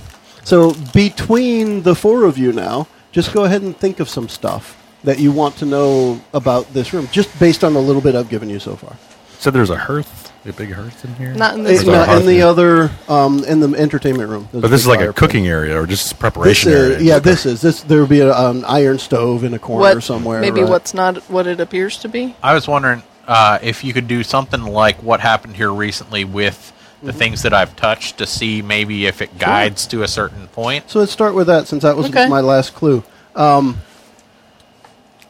[0.44, 4.76] So between the four of you now, just go ahead and think of some stuff
[5.02, 8.28] that you want to know about this room, just based on the little bit I've
[8.28, 8.96] given you so far.
[9.40, 11.34] So there's a hearth, a big hearth in here.
[11.34, 14.48] Not in Eh, this It's our no, in the other, um, in the entertainment room.
[14.52, 15.18] There's but this is like a fireplace.
[15.20, 16.98] cooking area or just This preparation is, area.
[17.00, 17.82] yeah, this is this.
[17.82, 20.40] There would be a, an iron stove in a corner what somewhere.
[20.40, 20.70] maybe right?
[20.70, 22.34] what's not what it appears to be.
[22.42, 26.72] I was wondering uh, if you could do something like what happened here recently with
[27.02, 27.18] the Mm-hmm.
[27.18, 30.88] things that I've touched to see maybe if it guides to a certain point.
[30.90, 32.26] So let's start with that, since that was Okay.
[32.26, 33.04] my last clue.
[33.34, 33.76] Um,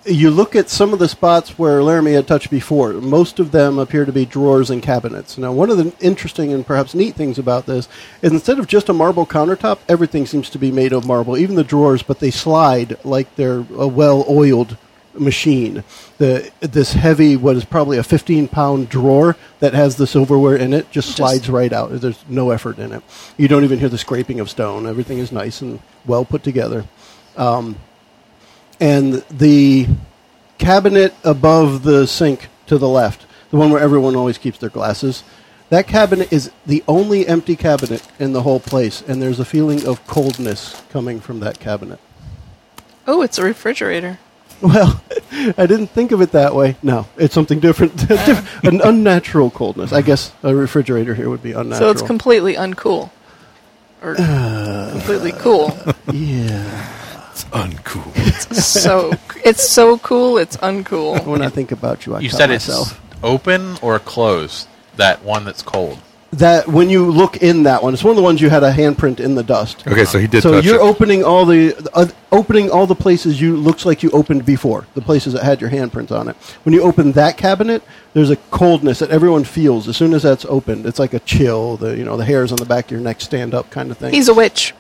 [0.07, 2.93] you look at some of the spots where Laramie had touched before.
[2.95, 5.37] Most of them appear to be drawers and cabinets.
[5.39, 7.89] Now, one of the interesting and perhaps neat things about this
[8.23, 11.57] is instead of just a marble countertop, everything seems to be made of marble, even
[11.57, 14.77] the drawers, but they slide like they're a well-oiled
[15.15, 15.83] machine.
[16.19, 20.91] The this heavy, what is probably a 15-pound drawer that has the silverware in it,
[20.91, 21.91] just Just- slides right out.
[22.01, 23.03] There's no effort in it.
[23.37, 24.87] You don't even hear the scraping of stone.
[24.87, 26.85] Everything is nice and well put together.
[27.37, 27.77] Um,
[28.81, 29.89] and the
[30.59, 35.23] cabinet above the sink to the left, the one where everyone always keeps their glasses,
[35.69, 39.87] that cabinet is the only empty cabinet in the whole place, and there's a feeling
[39.87, 41.99] of coldness coming from that cabinet.
[43.07, 44.19] Oh, it's a refrigerator.
[44.61, 46.77] Well, I didn't think of it that way.
[46.83, 48.09] No, it's something different.
[48.65, 49.93] An unnatural coldness.
[49.93, 51.89] I guess a refrigerator here would be unnatural.
[51.89, 53.11] So it's completely uncool.
[54.03, 55.77] Or completely cool.
[56.13, 57.06] yeah.
[57.37, 58.55] It's uncool.
[58.55, 59.13] So
[59.45, 61.25] it's so cool, it's uncool.
[61.27, 62.93] When I think about you, I You cut said myself.
[63.13, 64.69] it's open or closed.
[64.97, 65.99] That one that's cold.
[66.33, 68.73] that when you look in that one, it's one of the ones you had a
[68.73, 69.87] handprint in the dust.
[69.87, 70.81] Okay, so he did so touch you're it.
[70.81, 75.03] opening all the uh, opening all the places you looks like you opened before the
[75.03, 77.83] places that had your handprint on it when you open that cabinet
[78.15, 81.77] there's a coldness that everyone feels as soon as that's opened it's like a chill
[81.77, 83.97] the you know the hairs on the back of your neck stand up kind of
[83.99, 84.75] thing He's a witch.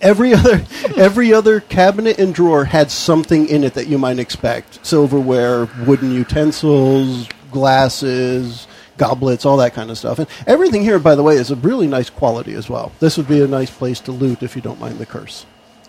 [0.00, 0.62] Every other
[0.96, 6.12] every other cabinet and drawer had something in it that you might expect silverware wooden
[6.12, 8.66] utensils glasses
[8.96, 10.18] goblets, all that kind of stuff.
[10.18, 12.92] And everything here, by the way, is a really nice quality as well.
[13.00, 15.46] This would be a nice place to loot if you don't mind the curse.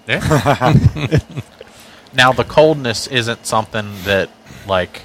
[0.07, 0.19] Yeah.
[2.13, 4.29] now the coldness isn't something that
[4.67, 5.03] like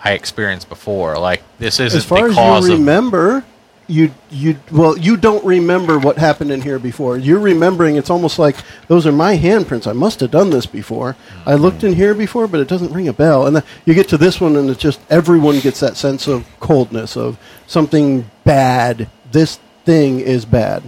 [0.00, 1.18] I experienced before.
[1.18, 3.44] Like this isn't as far because as you of remember,
[3.88, 7.16] you you well, you don't remember what happened in here before.
[7.16, 7.96] You're remembering.
[7.96, 9.86] It's almost like those are my handprints.
[9.86, 11.16] I must have done this before.
[11.46, 13.46] I looked in here before, but it doesn't ring a bell.
[13.46, 17.16] And you get to this one, and it's just everyone gets that sense of coldness
[17.16, 19.08] of something bad.
[19.32, 20.82] This thing is bad,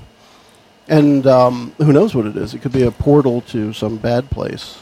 [0.87, 2.53] and um, who knows what it is?
[2.53, 4.79] It could be a portal to some bad place.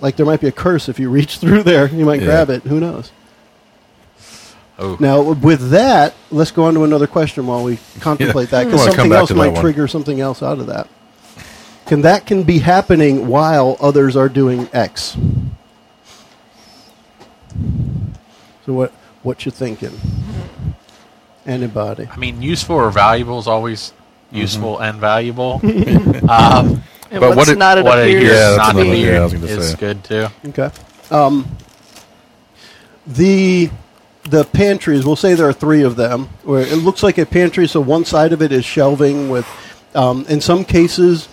[0.00, 1.88] Like there might be a curse if you reach through there.
[1.88, 2.26] You might Yeah.
[2.26, 2.62] grab it.
[2.64, 3.12] Who knows?
[4.78, 8.84] Oh, Now, with that, let's go on to another question while we contemplate that, because
[8.84, 9.60] something else might one.
[9.60, 10.88] trigger something else out of that.
[11.86, 15.16] Can that can be happening while others are doing X?
[18.64, 18.90] So what
[19.22, 19.92] what you thinking?
[21.46, 22.08] Anybody?
[22.10, 23.92] I mean, useful or valuable is always
[24.26, 24.38] Mm-hmm.
[24.38, 25.60] useful and valuable.
[26.28, 28.98] um, And But what what's it- not it what appears appears Yeah, not to be
[28.98, 29.76] yeah, I was gonna is say.
[29.76, 30.26] good too.
[30.48, 30.70] Okay.
[31.12, 31.46] Um,
[33.06, 33.70] the
[34.30, 35.04] the pantries.
[35.04, 36.28] We'll say there are three of them.
[36.44, 37.66] Where it looks like a pantry.
[37.66, 39.46] So one side of it is shelving with,
[39.94, 41.28] um, in some cases,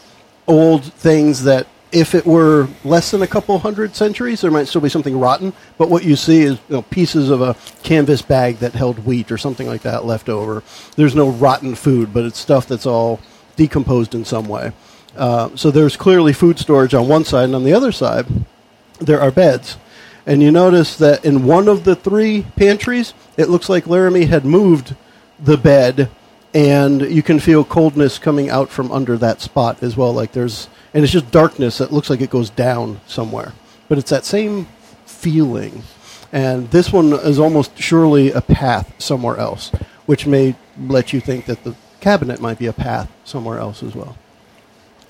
[0.47, 4.81] old things that if it were less than a couple hundred centuries, there might still
[4.81, 5.53] be something rotten.
[5.77, 9.31] But what you see is you know, pieces of a canvas bag that held wheat
[9.31, 10.63] or something like that left over.
[10.95, 13.19] There's no rotten food, but it's stuff that's all
[13.55, 14.71] decomposed in some way.
[15.15, 18.25] Uh, so there's clearly food storage on one side, and on the other side,
[18.99, 19.77] there are beds.
[20.25, 24.45] And you notice that in one of the three pantries, it looks like Laramie had
[24.45, 24.95] moved
[25.39, 26.09] the bed,
[26.53, 30.13] and you can feel coldness coming out from under that spot as well.
[30.13, 33.53] Like there's, and it's just darkness that looks like it goes down somewhere.
[33.89, 34.67] But it's that same
[35.05, 35.83] feeling.
[36.31, 39.71] And this one is almost surely a path somewhere else,
[40.05, 43.93] which may let you think that the cabinet might be a path somewhere else as
[43.93, 44.17] well.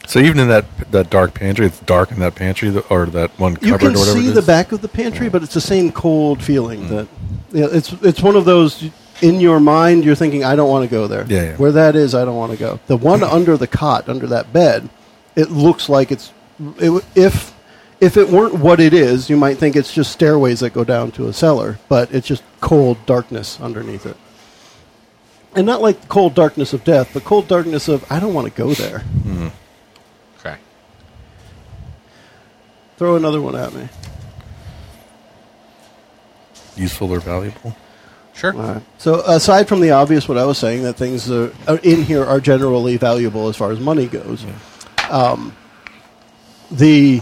[0.08, 3.56] So even in that that dark pantry, it's dark in that pantry or that one
[3.56, 6.82] cupboard you can see the back of the pantry, but it's the same cold feeling
[6.82, 6.90] mm.
[6.90, 7.08] that
[7.54, 8.90] you know, it's it's one of those
[9.22, 11.26] in your mind you're thinking I don't want to go there.
[11.28, 11.56] Yeah, yeah.
[11.58, 12.80] Where that is, I don't want to go.
[12.88, 14.90] The one under the cot, under that bed,
[15.36, 16.32] it looks like it's
[16.78, 17.54] it, if
[18.02, 21.12] if it weren't what it is, you might think it's just stairways that go down
[21.12, 24.18] to a cellar, but it's just cold darkness underneath it.
[25.56, 28.54] And not like cold darkness of death, but cold darkness of I don't want to
[28.54, 29.04] go there.
[29.26, 29.52] Okay.
[32.98, 33.90] Throw another one at me.
[36.76, 37.76] useful or valuable.
[38.34, 38.56] Sure.
[38.56, 38.84] All right.
[38.98, 42.26] So aside from the obvious, what I was saying, that things are, are in here
[42.26, 44.44] are generally valuable as far as money goes.
[45.10, 45.56] Um,
[46.72, 47.22] the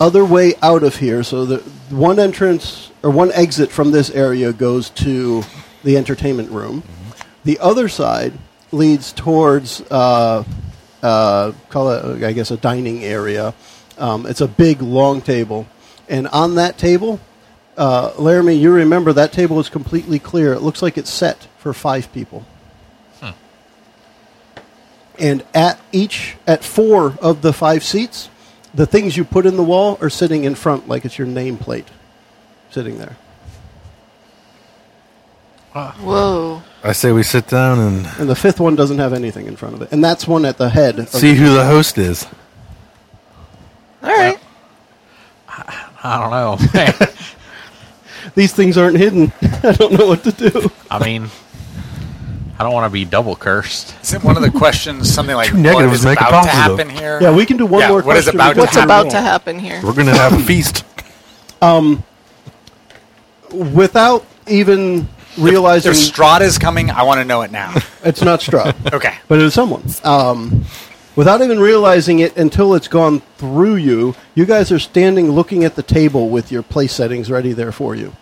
[0.00, 1.58] other way out of here, so the
[1.90, 5.42] one entrance or one exit from this area goes to
[5.82, 6.84] the entertainment room.
[7.44, 8.34] The other side
[8.70, 10.44] leads towards uh,
[11.02, 13.54] uh, call it, I guess, a dining area.
[13.98, 15.66] Um, it's a big, long table,
[16.08, 17.20] and on that table,
[17.76, 20.52] uh, Laramie, you remember that table is completely clear.
[20.52, 22.44] It looks like it's set for five people.
[25.20, 28.28] And at each, at four of the five seats,
[28.72, 31.86] the things you put in the wall are sitting in front, like it's your nameplate,
[32.70, 33.16] sitting there.
[35.74, 36.62] Whoa.
[36.84, 39.74] I say we sit down and And the fifth one doesn't have anything in front
[39.74, 40.98] of it, and that's one at the head.
[41.00, 42.26] of- see who the host is.
[44.02, 44.38] All right.
[46.04, 47.06] I don't know.
[48.34, 49.32] These things aren't hidden.
[49.62, 50.70] I don't know what to do.
[50.90, 51.28] I mean,
[52.58, 53.94] I don't want to be double cursed.
[54.02, 56.78] Isn't one of the questions something like Two what is make about to positive.
[56.78, 57.18] happen here?
[57.20, 58.36] Yeah, we can do one Yeah, more what is question.
[58.40, 58.84] about to What's happen?
[58.84, 59.80] about to happen here?
[59.82, 60.84] We're gonna have a feast.
[61.62, 62.04] Um,
[63.52, 65.08] Without even
[65.38, 67.74] realizing If Strahd's coming, I want to know it now.
[68.04, 68.92] it's not Strahd.
[68.92, 69.14] Okay.
[69.26, 69.82] but it's someone.
[70.04, 70.64] Um,
[71.18, 75.74] without even realizing it until it's gone through you, you guys are standing looking at
[75.74, 78.12] the table with your place settings ready there for you.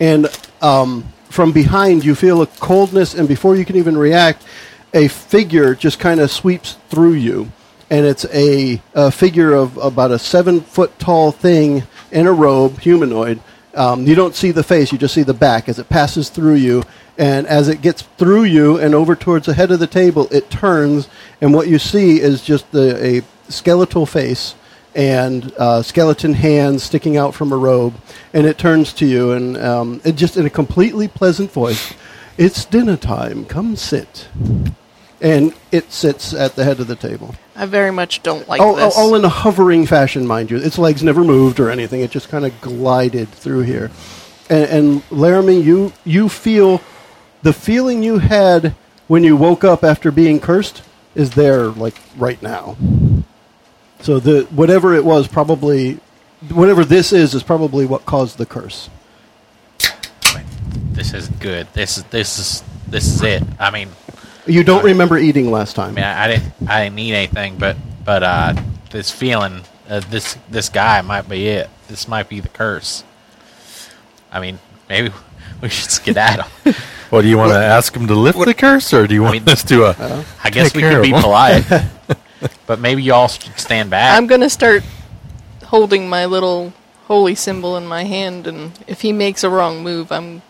[0.00, 0.26] And
[0.60, 4.44] um, from behind, you feel a coldness, and before you can even react,
[4.92, 7.52] a figure just kind of sweeps through you.
[7.90, 12.80] And it's a, a figure of about a seven foot tall thing in a robe,
[12.80, 13.38] humanoid.
[13.74, 16.54] Um, you don't see the face, you just see the back as it passes through
[16.54, 16.84] you.
[17.16, 20.50] And as it gets through you and over towards the head of the table, it
[20.50, 21.08] turns,
[21.40, 24.54] and what you see is just the, a skeletal face
[24.94, 27.94] and uh, skeleton hands sticking out from a robe.
[28.32, 31.94] And it turns to you, and um, it just in a completely pleasant voice,
[32.36, 33.44] "It's dinner time.
[33.44, 34.28] Come sit."
[35.20, 37.34] And it sits at the head of the table.
[37.56, 38.96] I very much don't like all, this.
[38.96, 40.56] all in a hovering fashion, mind you.
[40.56, 42.00] Its legs never moved or anything.
[42.00, 43.90] It just kind of glided through here.
[44.50, 46.80] and, and Laramie, you you feel
[47.42, 48.74] the feeling you had
[49.06, 50.82] when you woke up after being cursed
[51.14, 52.76] is there like right now.
[54.00, 56.00] So the whatever it was, probably
[56.50, 58.90] whatever this is, is probably what caused the curse.
[60.92, 61.66] This is good.
[61.72, 63.42] This is this is this is it.
[63.58, 63.88] I mean,
[64.46, 65.90] You don't remember eating last time.
[65.90, 68.54] I mean, I, I didn't I didn't need anything, but but uh,
[68.90, 71.70] this feeling, uh, this this guy might be it.
[71.88, 73.04] This might be the curse.
[74.30, 75.10] I mean, maybe
[75.60, 76.46] we should skedaddle.
[77.10, 79.34] Well, do you want to ask him to lift the curse, or do you want
[79.34, 79.84] mean- us to?
[79.84, 81.22] Uh, I guess Take we could be him.
[81.22, 81.64] polite,
[82.66, 84.16] but maybe y'all should stand back.
[84.16, 84.82] I'm gonna start
[85.66, 86.72] holding my little
[87.04, 90.42] holy symbol in my hand, and if he makes a wrong move, I'm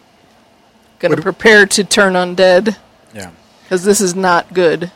[1.01, 2.79] gonna prepare to turn undead
[3.13, 3.31] Yeah.
[3.65, 4.91] Because this is not good.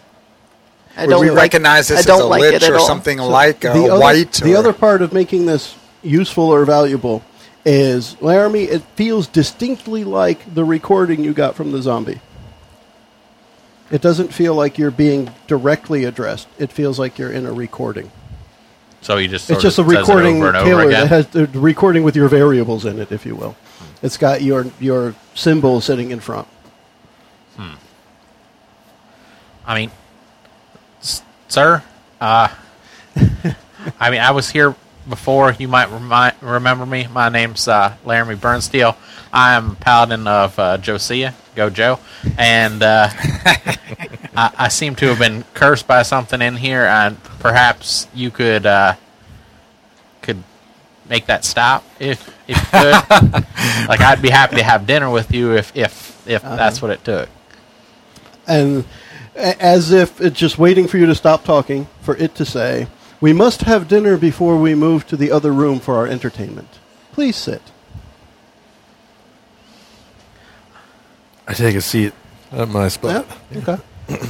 [0.96, 2.70] I Would don't we like, recognize I this as don't a like lich it at
[2.72, 2.86] or all.
[2.86, 4.32] something like a the other, white?
[4.32, 7.22] The or- other part of making this useful or valuable
[7.64, 8.64] is Laramie.
[8.64, 12.20] It feels distinctly like the recording you got from the zombie.
[13.90, 16.46] It doesn't feel like you're being directly addressed.
[16.58, 18.10] It feels like you're in a recording.
[19.00, 20.86] so you just It's sort just a of says it recording over and over tailored.
[20.88, 21.02] again.
[21.04, 23.52] It has the recording with your variables in it, if you will.
[23.52, 23.84] Hmm.
[24.06, 26.48] It's got your your symbol sitting in front.
[27.56, 27.74] Hmm.
[29.68, 29.90] I mean,
[31.00, 31.82] s- sir,
[32.22, 32.48] uh,
[34.00, 34.74] I mean, I was here
[35.08, 35.52] before.
[35.52, 37.06] You might remi- remember me.
[37.06, 38.96] My name's uh, Laramie Burnsteel.
[39.30, 41.98] I am paladin of uh, Josiah, Go Joe,
[42.38, 48.06] and uh, I, I seem to have been cursed by something in here, and perhaps
[48.14, 48.94] you could uh,
[50.22, 50.42] could
[51.10, 52.92] make that stop if if you could.
[53.88, 57.04] like, I'd be happy to have dinner with you if if if that's what it
[57.04, 57.28] took.
[58.46, 58.86] and
[59.38, 62.88] as if it's just waiting for you to stop talking for it to say,
[63.20, 66.68] "We must have dinner before we move to the other room for our entertainment.
[67.12, 67.62] Please sit."
[71.46, 72.12] I take a seat
[72.52, 72.88] at my Yeah.
[72.88, 73.26] spot.
[73.56, 73.78] Okay.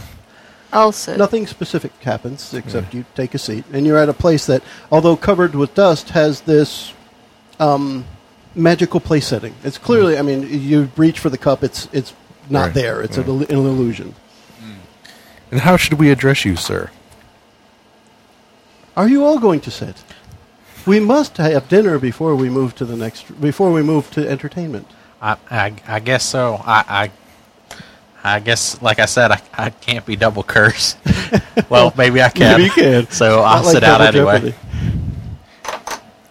[0.73, 1.17] I'll sit.
[1.19, 5.17] Nothing specific happens except you take a seat, and you're at a place that, although
[5.17, 6.93] covered with dust, has this
[7.59, 8.05] um,
[8.55, 9.55] magical place setting.
[9.65, 12.13] It's clearly, I mean, you reach for the cup, it's it's
[12.51, 12.75] not Right.
[12.75, 13.01] there.
[13.03, 14.15] It's an, illu- an illusion.
[15.51, 16.91] And how should we address you, sir?
[18.97, 19.97] Are you all going to sit?
[20.87, 23.41] We must have dinner before we move to the next.
[23.41, 24.87] Before we move to entertainment.
[25.21, 26.61] I, I, I guess so.
[26.65, 27.11] I,
[28.25, 30.99] I, I guess, like I said, I, I can't be double cursed.
[31.71, 32.53] well, maybe I can.
[32.59, 33.11] Maybe you can.
[33.11, 34.41] So I'll like sit out anyway.
[34.41, 34.55] Jeopardy.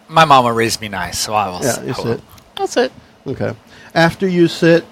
[0.08, 1.60] My mama raised me nice, so I will.
[1.62, 2.06] Yeah, s- you sit.
[2.06, 2.22] on.
[2.56, 2.92] I'll sit.
[3.26, 3.54] Okay.
[3.94, 4.84] After you sit,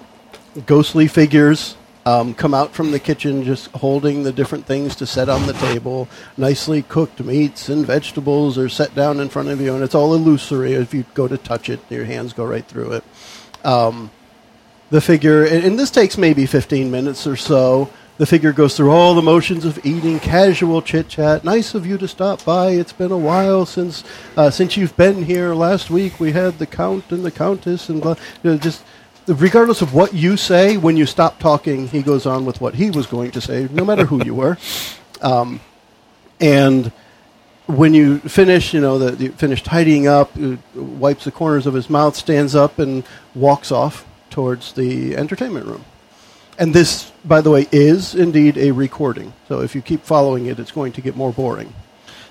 [0.65, 1.75] ghostly figures
[2.07, 5.51] um, come out from the kitchen, just holding the different things to set on the
[5.51, 6.07] table.
[6.37, 10.13] Nicely cooked meats and vegetables are set down in front of you, and it's all
[10.13, 10.71] illusory.
[10.71, 13.03] If you go to touch it, your hands go right through it.
[13.65, 14.09] Um,
[14.89, 17.89] the figure, and, and this takes maybe 15 minutes or so.
[18.19, 21.43] The figure goes through all the motions of eating, casual chit chat.
[21.43, 22.69] Nice of you to stop by.
[22.69, 24.05] It's been a while since
[24.37, 25.53] uh, since you've been here.
[25.53, 28.83] Last week we had the count and the countess, and blah, you know, just
[29.27, 32.89] regardless of what you say, when you stop talking, he goes on with what he
[32.89, 34.57] was going to say, no matter who you were.
[35.21, 35.59] Um,
[36.39, 36.91] and
[37.65, 41.73] when you finish, you know, the, you finish tidying up, uh, wipes the corners of
[41.73, 43.03] his mouth, stands up, and
[43.35, 45.83] walks off towards the entertainment room.
[46.59, 49.33] And this, by the way, is indeed a recording.
[49.47, 51.73] So if you keep following it, it's going to get more boring.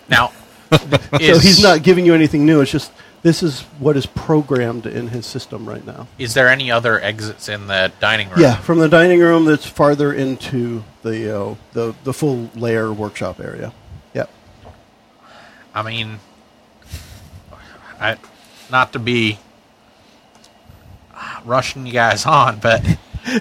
[0.08, 0.32] Now,
[0.70, 2.60] So he's not giving you anything new.
[2.60, 2.92] It's just
[3.26, 6.06] this is what is programmed in his system right now.
[6.16, 8.38] Is there any other exits in the dining room?
[8.38, 13.40] Yeah, from the dining room that's farther into the uh, the the full layer workshop
[13.40, 13.72] area.
[14.14, 14.30] Yep.
[15.74, 16.20] I mean,
[17.98, 18.16] I,
[18.70, 19.40] not to be
[21.44, 22.86] rushing you guys on, but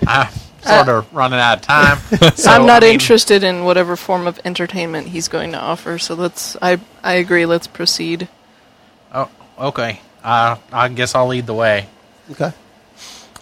[0.08, 2.00] I'm sort of running out of time.
[2.36, 6.00] So, I'm not I mean, interested in whatever form of entertainment he's going to offer.
[6.00, 6.58] So let's.
[6.60, 7.46] I I agree.
[7.46, 8.30] Let's proceed.
[9.58, 10.00] Okay.
[10.24, 11.88] Uh, I guess I'll lead the way.
[12.32, 12.52] Okay.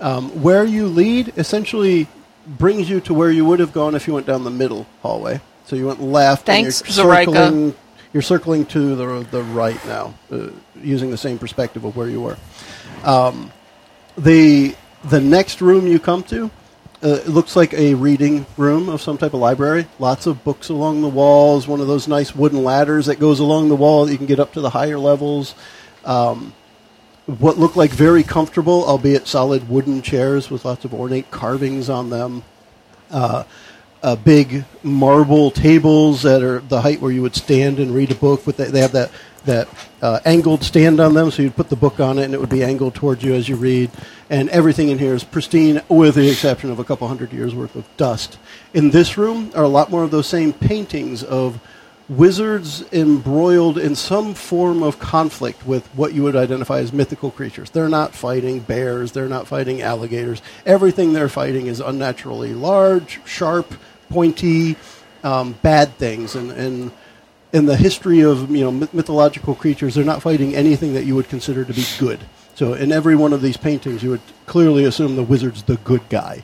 [0.01, 2.07] Um, where you lead essentially
[2.45, 5.39] brings you to where you would have gone if you went down the middle hallway.
[5.66, 6.45] So you went left.
[6.45, 7.26] Thanks, and you're Zoraika.
[7.26, 7.76] circling,
[8.11, 12.22] You're circling to the the right now, uh, using the same perspective of where you
[12.22, 12.38] were.
[13.03, 13.51] Um,
[14.18, 16.51] the the next room you come to
[17.03, 19.86] uh, it looks like a reading room of some type of library.
[19.99, 21.68] Lots of books along the walls.
[21.68, 24.39] One of those nice wooden ladders that goes along the wall that you can get
[24.39, 25.53] up to the higher levels.
[26.06, 26.54] Um,
[27.26, 32.10] what look like very comfortable, albeit solid wooden chairs with lots of ornate carvings on
[32.10, 32.43] them.
[33.10, 33.43] Uh,
[34.01, 38.16] uh, big marble tables that are the height where you would stand and read a
[38.16, 38.45] book.
[38.45, 39.12] With they have that
[39.45, 39.68] that
[40.01, 42.49] uh, angled stand on them, so you'd put the book on it and it would
[42.49, 43.89] be angled towards you as you read.
[44.30, 47.76] And everything in here is pristine, with the exception of a couple hundred years worth
[47.76, 48.38] of dust.
[48.74, 51.60] In this room are a lot more of those same paintings of
[52.18, 57.70] wizards embroiled in some form of conflict with what you would identify as mythical creatures.
[57.70, 60.41] They're not fighting bears, they're not fighting alligators.
[60.66, 63.74] Everything they're fighting is unnaturally large, sharp,
[64.09, 64.76] pointy,
[65.24, 66.36] um, bad things.
[66.36, 66.91] And, and
[67.51, 71.30] in the history of you know mythological creatures, they're not fighting anything that you would
[71.30, 72.20] consider to be good.
[72.55, 76.07] So in every one of these paintings, you would clearly assume the wizard's the good
[76.09, 76.43] guy.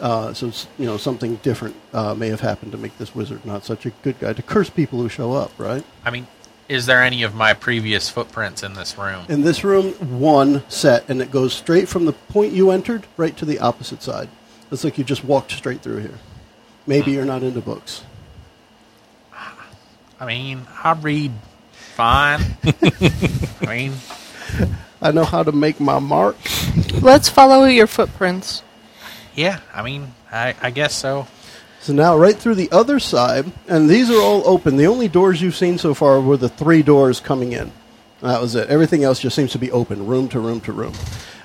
[0.00, 3.64] Uh, so you know something different uh, may have happened to make this wizard not
[3.64, 5.84] such a good guy to curse people who show up, right?
[6.04, 6.26] I mean,
[6.68, 9.26] is there any of my previous footprints in this room?
[9.28, 13.36] In this room, one set, and it goes straight from the point you entered right
[13.36, 14.28] to the opposite side.
[14.72, 16.18] It's like you just walked straight through here.
[16.86, 18.02] Maybe you're not into books.
[20.20, 21.32] I mean, I read
[21.94, 22.40] fine.
[23.62, 23.92] I mean,
[25.00, 26.36] I know how to make my mark.
[27.00, 28.63] Let's follow your footprints.
[29.34, 31.26] Yeah, I mean, I, I guess so.
[31.80, 34.76] So now, right through the other side, and these are all open.
[34.78, 37.70] The only doors you've seen so far were the three doors coming in.
[38.22, 38.70] That was it.
[38.70, 40.94] Everything else just seems to be open, room to room to room.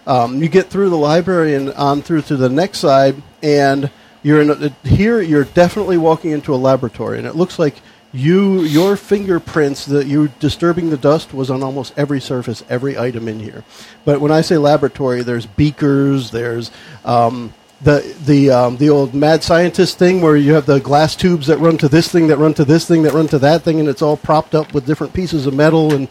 [0.08, 3.92] Um, you get through the library and on through to the next side, and
[4.24, 5.20] you're in a, here.
[5.20, 7.76] You're definitely walking into a laboratory, and it looks like
[8.12, 13.28] you your fingerprints that you disturbing the dust was on almost every surface, every item
[13.28, 13.64] in here.
[14.06, 16.72] But when I say laboratory, there's beakers, there's
[17.04, 21.48] um, the the um, the old mad scientist thing where you have the glass tubes
[21.48, 23.80] that run to this thing, that run to this thing, that run to that thing,
[23.80, 25.94] and it's all propped up with different pieces of metal.
[25.94, 26.10] And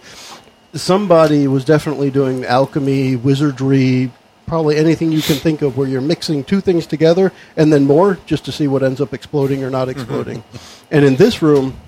[0.75, 4.11] somebody was definitely doing alchemy, wizardry,
[4.47, 8.19] probably anything you can think of, where you're mixing two things together and then more,
[8.27, 10.43] just to see what ends up exploding or not exploding.
[10.91, 11.79] and in this room,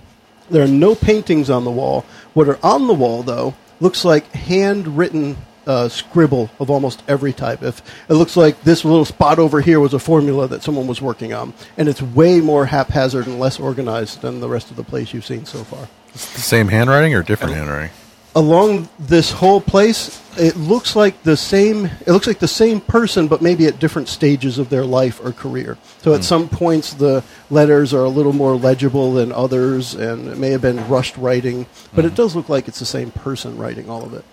[0.51, 2.05] there are no paintings on the wall.
[2.35, 5.37] What are on the wall, though, looks like handwritten
[5.70, 7.62] uh, scribble of almost every type.
[7.62, 11.00] If it looks like this little spot over here was a formula that someone was
[11.00, 14.82] working on, and it's way more haphazard and less organized than the rest of the
[14.82, 15.86] place you've seen so far.
[16.12, 17.90] The same handwriting or different handwriting?
[18.34, 21.86] Along this whole place, it looks like the same.
[21.86, 25.30] It looks like the same person, but maybe at different stages of their life or
[25.32, 25.78] career.
[25.98, 30.38] So at some points, the letters are a little more legible than others, and it
[30.38, 33.88] may have been rushed writing, but it does look like it's the same person writing
[33.88, 34.24] all of it.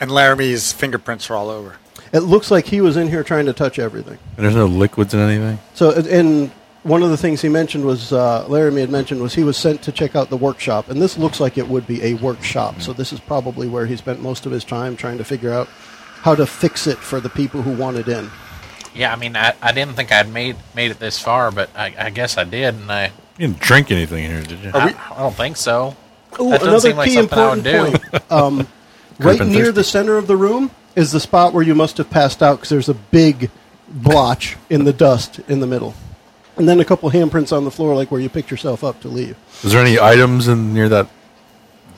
[0.00, 1.76] And Laramie's fingerprints are all over.
[2.12, 4.18] It looks like he was in here trying to touch everything.
[4.36, 5.58] And there's no liquids in anything?
[5.74, 6.50] So, and
[6.82, 9.82] one of the things he mentioned was uh, Laramie had mentioned was he was sent
[9.82, 12.80] to check out the workshop, and this looks like it would be a workshop.
[12.80, 15.68] So this is probably where he spent most of his time trying to figure out
[16.22, 18.30] how to fix it for the people who wanted in.
[18.94, 21.92] Yeah, I mean, I, I didn't think I'd made made it this far, but I,
[21.98, 24.70] I guess I did, and I You didn't drink anything in here, did you?
[24.72, 25.96] I, I don't think so.
[26.40, 27.98] Ooh, That doesn't another seem like key something I important would do.
[28.10, 28.22] point.
[28.30, 28.68] Um,
[29.18, 29.70] right near thirsty.
[29.72, 32.68] the center of the room is the spot where you must have passed out because
[32.70, 33.50] there's a big
[33.88, 35.94] blotch in the dust in the middle.
[36.56, 39.08] And then a couple handprints on the floor, like where you picked yourself up to
[39.08, 39.36] leave.
[39.62, 41.08] Is there any items in near that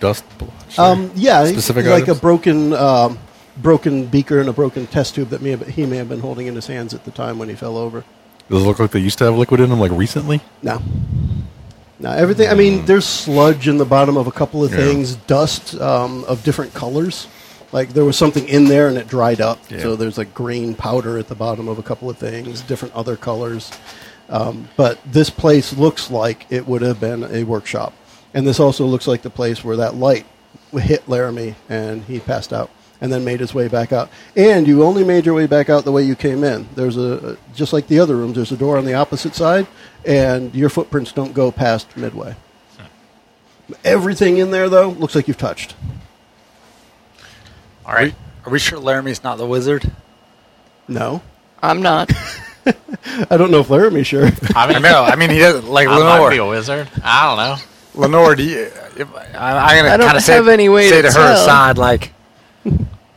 [0.01, 0.79] dust blotch?
[0.79, 2.19] Um, yeah, Specific like items?
[2.19, 3.19] a broken, um,
[3.57, 6.49] broken beaker and a broken test tube that may have, he may have been holding
[6.49, 8.05] in his hands at the time when he fell over.
[8.51, 10.41] Does it look like they used to have liquid in them, like recently?
[10.63, 10.83] No,
[12.01, 12.49] no, everything.
[12.49, 16.43] I mean, there's sludge in the bottom of a couple of things, dust um, of
[16.45, 17.27] different colors.
[17.73, 19.81] Like there was something in there and it dried up, Yeah.
[19.81, 23.17] so there's like green powder at the bottom of a couple of things, different other
[23.17, 23.71] colors.
[24.31, 27.93] Um, but this place looks like it would have been a workshop,
[28.33, 30.25] and this also looks like the place where that light
[30.73, 32.71] hit Laramie and he passed out,
[33.01, 34.11] and then made his way back out.
[34.37, 36.69] And you only made your way back out the way you came in.
[36.75, 38.37] There's a just like the other rooms.
[38.37, 39.67] There's a door on the opposite side,
[40.05, 42.37] and your footprints don't go past midway.
[43.85, 45.75] Everything in there though looks like you've touched.
[47.85, 48.15] All right.
[48.45, 49.91] Are we sure Laramie's not the wizard?
[50.87, 51.23] No,
[51.63, 52.11] I'm not.
[53.31, 54.27] I don't know if Laramie's sure.
[54.27, 55.05] I I mean, know.
[55.05, 56.89] I mean, he doesn't like I might be a wizard.
[57.03, 58.01] I don't know.
[58.01, 58.71] Lenore, do you?
[58.97, 61.15] If, I, I'm gonna I don't kind of say, have any way say to to
[61.19, 61.43] her tell.
[61.43, 62.13] aside, like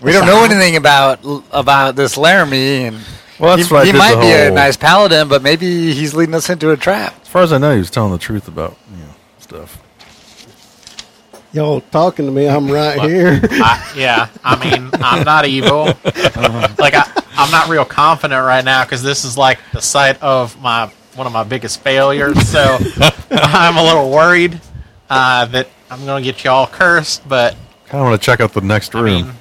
[0.02, 1.20] we don't know anything about
[1.52, 2.97] about this Laramie, and
[3.39, 6.36] Well, that's he, why he might the be a nice paladin, but maybe he's leading
[6.36, 7.16] us into a trap.
[7.22, 9.78] As far as I know, he was telling the truth about you know stuff.
[11.54, 12.47] Y'all talking to me?
[12.47, 13.10] I'm right What?
[13.10, 13.41] here.
[13.43, 15.86] I, yeah, I mean, I'm not evil.
[16.80, 20.60] like I, I'm not real confident right now because this is like the site of
[20.62, 22.41] my one of my biggest failures.
[22.47, 22.78] So
[23.32, 24.62] I'm a little worried
[25.10, 27.28] uh, that I'm going to get y'all cursed.
[27.28, 27.56] But
[27.88, 29.06] Kind of want to check out the next I room.
[29.28, 29.34] mean,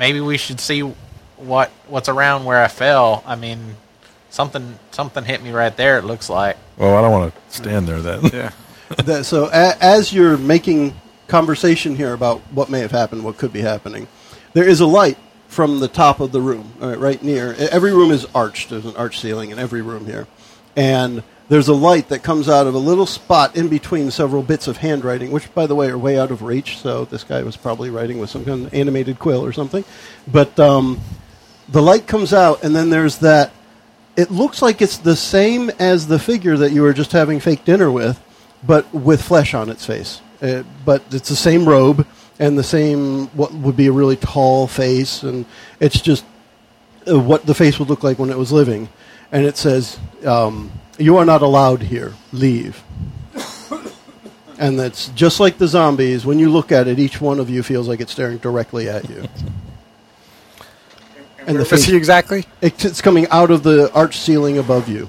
[0.00, 0.80] maybe we should see
[1.36, 3.22] what what's around where I fell.
[3.24, 3.76] I mean,
[4.30, 5.98] something something hit me right there.
[5.98, 6.56] It looks like.
[6.76, 8.24] well, I don't want to stand there then.
[8.32, 8.50] Yeah.
[9.04, 13.52] That, so a, as you're making conversation here about what may have happened, what could
[13.52, 14.08] be happening.
[14.52, 17.54] There is a light from the top of the room, all right, right near.
[17.70, 18.70] Every room is arched.
[18.70, 20.26] There's an arch ceiling in every room here,
[20.74, 24.68] and there's a light that comes out of a little spot in between several bits
[24.68, 26.78] of handwriting, which, by the way, are way out of reach.
[26.78, 29.84] So this guy was probably writing with some kind of animated quill or something.
[30.28, 31.00] But um,
[31.68, 33.50] the light comes out, and then there's that.
[34.16, 37.64] It looks like it's the same as the figure that you were just having fake
[37.64, 38.22] dinner with,
[38.64, 40.20] but with flesh on its face.
[40.40, 42.06] Uh, but it's the same robe
[42.38, 45.44] and the same what would be a really tall face, and
[45.80, 46.24] it's just
[47.10, 48.88] uh, what the face would look like when it was living.
[49.32, 50.70] And it says, um,
[51.00, 52.14] "You are not allowed here.
[52.32, 52.82] Leave."
[54.58, 56.26] and that's just like the zombies.
[56.26, 59.08] When you look at it, each one of you feels like it's staring directly at
[59.08, 59.26] you.
[61.46, 62.44] And the face he exactly?
[62.60, 65.08] it- it's coming out of the arch ceiling above you.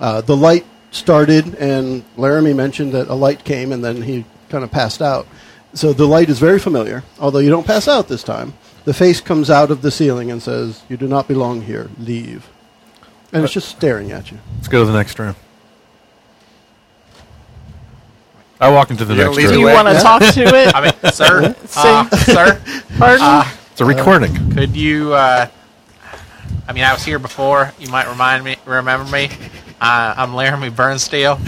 [0.00, 4.64] Uh, the light started, and Laramie mentioned that a light came, and then he kind
[4.64, 5.26] of passed out.
[5.74, 8.54] So the light is very familiar, although you don't pass out this time.
[8.84, 11.88] The face comes out of the ceiling and says, "You do not belong here.
[11.98, 12.48] Leave."
[13.32, 14.38] And it's just staring at you.
[14.56, 15.34] Let's go to the next room.
[18.60, 20.74] I walk into the You next lead Do the you want to talk to it?
[20.74, 22.60] I mean, sir, uh, sir,
[22.98, 23.52] Pardon?
[23.72, 24.52] It's a recording.
[24.52, 25.14] could you?
[25.14, 25.48] Uh,
[26.68, 27.72] I mean, I was here before.
[27.80, 29.30] You might remind me, remember me.
[29.80, 31.40] Uh, I'm Laramie Burnsteel.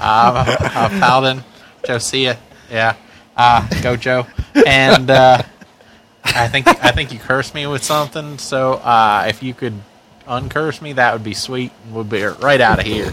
[0.00, 1.42] I'm a, a paladin.
[1.84, 2.36] Josiah,
[2.70, 2.94] yeah.
[3.36, 4.26] Uh, go Joe.
[4.66, 5.42] And uh,
[6.24, 8.38] I think I think you cursed me with something.
[8.38, 9.74] So uh, if you could
[10.26, 11.72] uncurse me, that would be sweet.
[11.84, 13.12] and We'll be right out of here.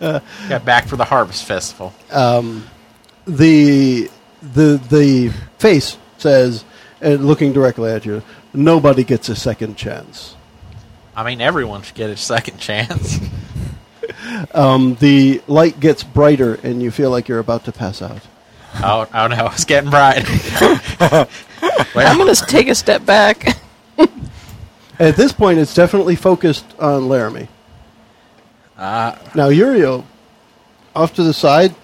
[0.48, 1.94] Got back for the harvest festival.
[3.26, 4.10] The
[4.42, 6.64] the the face says,
[7.00, 10.36] and looking directly at you, "Nobody gets a second chance."
[11.16, 13.18] I mean, everyone should get a second chance.
[14.54, 18.20] Um, the light gets brighter, and you feel like you're about to pass out.
[18.82, 20.24] Oh, oh no, it's getting bright.
[21.94, 23.56] I'm going to take a step back.
[24.98, 27.48] At this point, it's definitely focused on Laramie.
[28.78, 30.04] uh, Now, Uriel,
[30.94, 31.74] off to the side,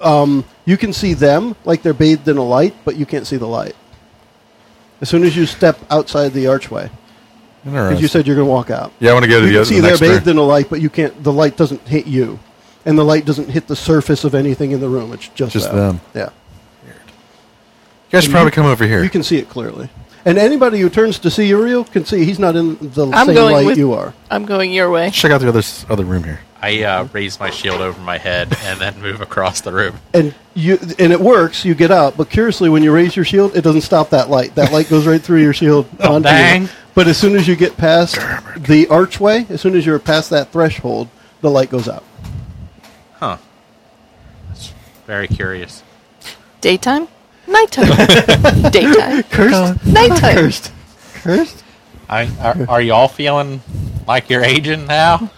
[0.00, 3.36] um, you can see them like they're bathed in a light, but you can't see
[3.36, 3.74] the light.
[5.00, 6.90] As soon as you step outside the archway,
[7.64, 8.92] because you said you're going to walk out.
[9.00, 10.36] Yeah, I want to go to You the can other see the they're bathed in
[10.36, 11.22] a light, but you can't.
[11.24, 12.38] The light doesn't hit you,
[12.84, 15.12] and the light doesn't hit the surface of anything in the room.
[15.12, 15.76] It's just Just them.
[15.78, 16.00] them.
[16.14, 16.28] Yeah,
[16.86, 16.92] You
[18.10, 19.02] guys should probably come over here.
[19.02, 19.88] you can see it clearly.
[20.24, 23.34] And anybody who turns to see Uriel can see he's not in the I'm same
[23.34, 24.14] going light with- you are.
[24.30, 25.10] I'm going your way.
[25.10, 26.40] Check out the other s- other room here.
[26.60, 29.96] I uh, raise my shield over my head and then move across the room.
[30.14, 31.64] and you and it works.
[31.64, 34.54] You get out, but curiously, when you raise your shield, it doesn't stop that light.
[34.54, 36.62] That light goes right through your shield onto dang.
[36.62, 36.68] you.
[36.94, 38.14] But as soon as you get past
[38.56, 41.08] the archway, as soon as you're past that threshold,
[41.40, 42.04] the light goes out.
[43.14, 43.38] Huh.
[44.48, 44.72] That's
[45.06, 45.82] very curious.
[46.60, 47.08] Daytime?
[47.52, 48.70] Nighttime.
[48.70, 49.22] Daytime.
[49.24, 50.34] Cursed, Nighttime.
[50.36, 50.72] cursed,
[51.14, 51.64] cursed.
[52.08, 53.60] I, are, are you all feeling
[54.06, 55.30] like you're aging now?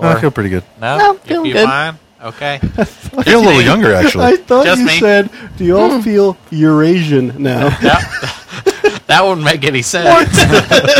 [0.00, 0.64] Oh, I feel pretty good.
[0.80, 1.66] No, No, You feeling feel good.
[1.68, 1.98] fine.
[2.22, 2.54] Okay.
[2.78, 4.24] I feel a little younger, actually.
[4.32, 4.98] I thought Just you me.
[4.98, 6.00] said, "Do you all hmm.
[6.00, 10.08] feel Eurasian now?" that, that wouldn't make any sense.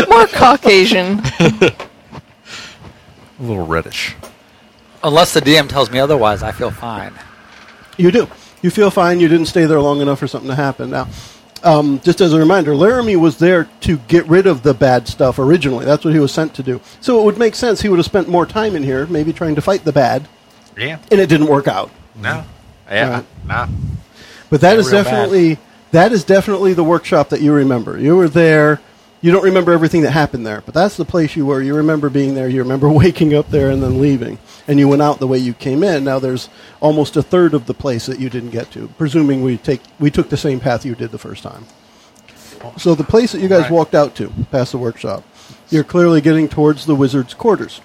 [0.09, 1.19] More Caucasian.
[1.49, 1.73] A
[3.39, 4.15] little reddish.
[5.03, 7.13] Unless the DM tells me otherwise, I feel fine.
[7.97, 8.27] You do.
[8.61, 9.19] You feel fine.
[9.19, 10.89] You didn't stay there long enough for something to happen.
[10.89, 11.07] Now,
[11.63, 15.39] um, just as a reminder, Laramie was there to get rid of the bad stuff
[15.39, 15.85] originally.
[15.85, 16.81] That's what he was sent to do.
[17.01, 19.55] So it would make sense he would have spent more time in here, maybe trying
[19.55, 20.27] to fight the bad,
[20.77, 20.99] yeah.
[21.11, 21.91] and it didn't work out.
[22.15, 22.43] No.
[22.89, 23.09] Yeah.
[23.09, 23.25] Right.
[23.45, 23.67] No.
[24.49, 25.11] But that is real bad.
[25.11, 25.57] definitely
[25.91, 27.97] that is definitely the workshop that you remember.
[27.97, 28.79] You were there.
[29.21, 31.61] You don't remember everything that happened there, but that's the place you were.
[31.61, 32.47] You remember being there.
[32.47, 34.37] You remember waking up there and then leaving,
[34.69, 36.03] and you went out the way you came in.
[36.05, 36.47] Now there's
[36.79, 40.09] almost a third of the place that you didn't get to, presuming we take we
[40.11, 41.65] took the same path you did the first time.
[42.77, 43.71] So the place that you guys Right.
[43.71, 45.23] walked out to, past the workshop,
[45.69, 47.81] you're clearly getting towards the wizard's quarters.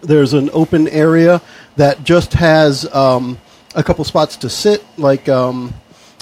[0.00, 1.40] There's an open area
[1.76, 3.38] that just has um,
[3.74, 5.74] a couple spots to sit, like um,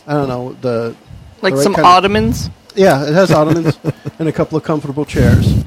[0.07, 0.97] I don't know the
[1.43, 2.51] Like the right some kind of- ottomans.
[2.75, 3.79] yeah, it has ottomans
[4.19, 5.63] and a couple of comfortable chairs.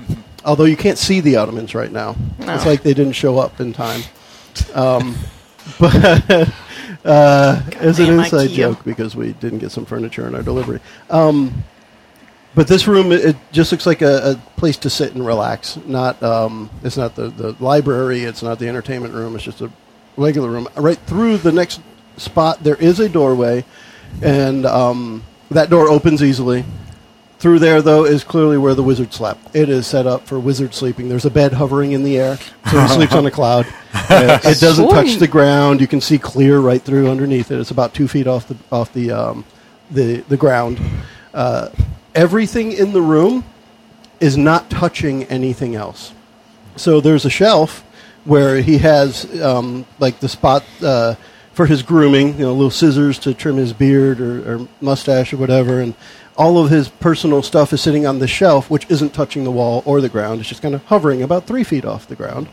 [0.46, 2.56] Although you can't see the ottomans right now, No.
[2.56, 4.02] it's like they didn't show up in time.
[4.74, 5.16] Um,
[5.80, 6.50] but
[7.06, 10.80] uh, as an inside joke, because we didn't get some furniture in our delivery.
[11.10, 11.64] Um,
[12.56, 15.78] but this room, it, it just looks like a, a place to sit and relax.
[15.86, 18.24] Not, um, it's not the, the library.
[18.24, 19.36] It's not the entertainment room.
[19.36, 19.72] It's just a
[20.18, 20.68] regular room.
[20.76, 21.82] Right through the next
[22.18, 23.66] spot, there is a doorway,
[24.22, 26.66] and um, that door opens easily.
[27.40, 29.56] Through there, though, is clearly where the wizard slept.
[29.56, 31.08] It is set up for wizard sleeping.
[31.08, 32.38] There's a bed hovering in the air,
[32.70, 33.66] so he sleeps on a cloud.
[33.94, 35.80] it doesn't touch the ground.
[35.80, 37.60] You can see clear right through underneath it.
[37.60, 39.46] It's about two feet off the off the um,
[39.90, 40.82] the the ground.
[41.34, 41.70] Uh,
[42.14, 43.46] everything in the room
[44.20, 46.12] is not touching anything else.
[46.76, 47.86] So there's a shelf
[48.26, 51.16] where he has um, like the spot uh,
[51.54, 55.38] for his grooming, you know, little scissors to trim his beard or, or mustache or
[55.38, 55.94] whatever, and
[56.40, 59.84] all of his personal stuff is sitting on the shelf, which isn't touching the wall
[59.86, 60.40] or the ground.
[60.40, 62.48] It's just kind of hovering about three feet off the ground,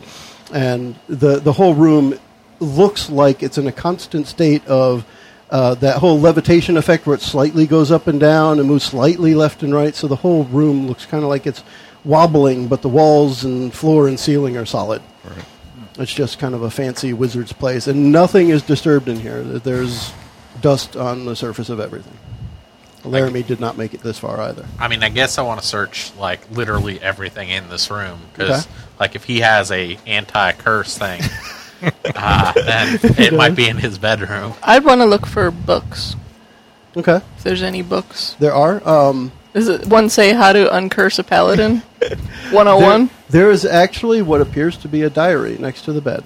[0.53, 2.19] and the the whole room
[2.59, 5.07] looks like it's in a constant state of.
[5.49, 9.33] Uh, that whole levitation effect where it slightly goes up and down and moves slightly
[9.33, 11.63] left and right, so the whole room looks kind of like it's
[12.05, 15.01] wobbling, but the walls and floor and ceiling are solid.
[16.01, 19.41] It's just kind of a fancy wizard's place, and nothing is disturbed in here.
[19.45, 20.13] There's
[20.61, 22.19] dust on the surface of everything.
[23.11, 24.67] Laramie did not make it this far either.
[24.79, 28.67] I mean, I guess I want to search like literally everything in this room because,
[28.67, 28.75] Okay.
[29.01, 31.23] like, if he has a anti-curse thing,
[32.15, 34.55] uh, then it might be in his bedroom.
[34.63, 36.17] I'd want to look for books.
[36.97, 38.35] Okay, If there's any books.
[38.39, 38.87] there are.
[38.89, 41.83] Um, Does it one say how to uncurse a paladin?
[42.51, 43.07] 101?
[43.07, 46.23] there- there is actually what appears to be a diary next to the bed,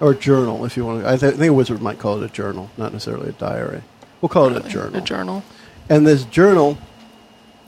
[0.00, 1.02] or journal, if you want.
[1.02, 1.08] to.
[1.08, 3.82] I, th- I think a wizard might call it a journal, not necessarily a diary.
[4.20, 4.96] We'll call it a journal.
[4.96, 5.44] A journal.
[5.90, 6.78] And this journal,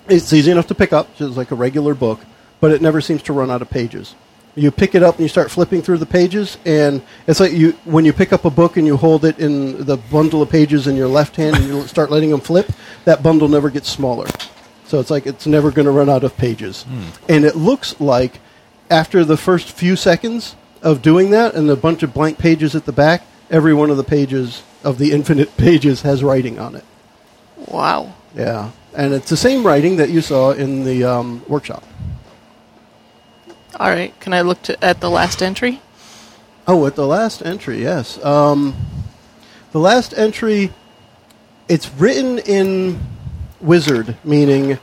[0.09, 2.21] it's easy enough to pick up, just like a regular book,
[2.61, 4.15] but it never seems to run out of pages.
[4.55, 7.73] You pick it up and you start flipping through the pages, and it's like you
[7.85, 10.87] when you pick up a book and you hold it in the bundle of pages
[10.87, 12.71] in your left hand and you start letting them flip,
[13.05, 14.27] that bundle never gets smaller.
[14.87, 16.83] So it's like it's never going to run out of pages.
[16.85, 17.05] Hmm.
[17.29, 18.41] And it looks like
[18.91, 22.85] after the first few seconds of doing that and a bunch of blank pages at
[22.85, 26.85] the back, every one of the pages of the infinite pages has writing on it.
[27.69, 28.15] Wow.
[28.35, 31.85] Yeah, and it's the same writing that you saw in the um, workshop.
[33.79, 34.19] All right.
[34.21, 35.81] Can I look to, at the last entry?
[36.69, 38.23] Oh, at the last entry, yes.
[38.25, 38.77] Um,
[39.73, 40.73] the last entry,
[41.69, 43.01] it's written in
[43.61, 44.79] wizard, meaning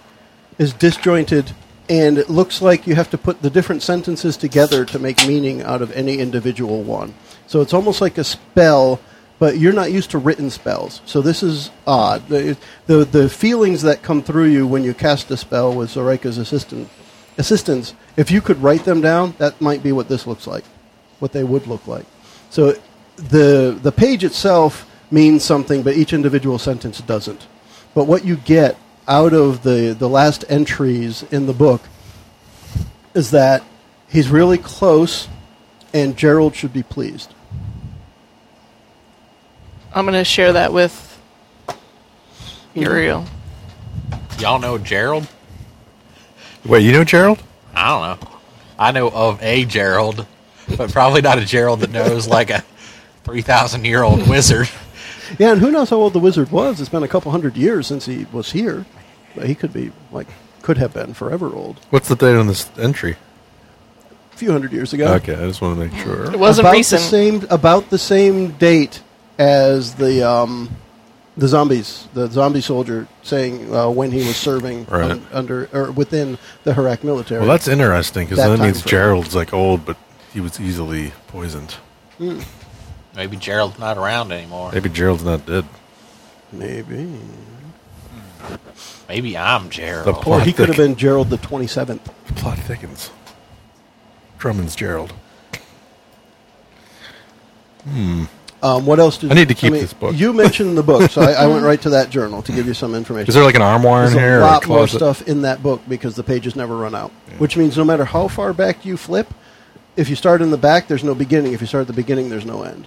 [0.57, 1.53] is disjointed,
[1.87, 5.61] and it looks like you have to put the different sentences together to make meaning
[5.61, 7.13] out of any individual one.
[7.47, 8.99] So it's almost like a spell,
[9.39, 11.01] but you're not used to written spells.
[11.05, 12.27] So this is odd.
[12.27, 16.37] The, the, the feelings that come through you when you cast a spell with Zoraika's
[16.37, 16.89] assistant,
[17.37, 20.65] assistance, if you could write them down, that might be what this looks like,
[21.19, 22.05] what they would look like.
[22.49, 22.73] So
[23.15, 27.47] the, the page itself means something, but each individual sentence doesn't.
[27.95, 28.77] But what you get
[29.07, 31.81] out of the, the last entries in the book
[33.13, 33.63] is that
[34.09, 35.29] he's really close
[35.93, 37.33] and Gerald should be pleased.
[39.93, 41.19] I'm going to share that with
[42.73, 43.25] Uriel.
[44.39, 45.27] Y'all know Gerald?
[46.65, 47.41] Wait, you know Gerald?
[47.73, 48.29] I don't know.
[48.77, 50.25] I know of a Gerald,
[50.77, 52.63] but probably not a Gerald that knows like a
[53.23, 54.69] three thousand year old wizard.
[55.37, 56.79] Yeah, and who knows how old the wizard was?
[56.79, 58.85] It's been a couple hundred years since he was here.
[59.35, 60.27] But he could be, like,
[60.61, 61.79] could have been forever old.
[61.89, 63.15] What's the date on this entry?
[64.33, 65.13] A few hundred years ago.
[65.15, 66.31] Okay, I just want to make sure.
[66.31, 67.01] It wasn't about recent.
[67.01, 69.01] The same, about the same date
[69.39, 70.69] as the um,
[71.37, 75.11] the zombies, the zombie soldier saying uh, when he was serving Right.
[75.11, 77.39] un- under or within the Harak military.
[77.39, 78.83] Well, that's interesting because That that means.
[78.83, 79.97] Gerald's like old, but
[80.33, 81.75] he was easily poisoned.
[83.15, 84.71] Maybe Gerald's not around anymore.
[84.73, 85.65] Maybe Gerald's not dead.
[86.51, 87.09] maybe,
[89.07, 90.05] Maybe I'm Gerald.
[90.05, 92.03] The or plot he could have been Gerald the twenty seventh.
[92.35, 93.09] Plot thickens.
[94.37, 95.13] Drummond's Gerald.
[98.61, 100.13] Um, what else did I need to keep this book.
[100.15, 102.73] You mentioned the book, so I, I went right to that journal to give you
[102.73, 103.29] some information.
[103.29, 104.35] Is there like an armoire in There's here?
[104.35, 107.11] a or lot more stuff in that book because the pages never run out.
[107.37, 109.33] Which means no matter how far back you flip,
[109.95, 111.53] if you start in the back, there's no beginning.
[111.53, 112.85] If you start at the beginning, there's no end.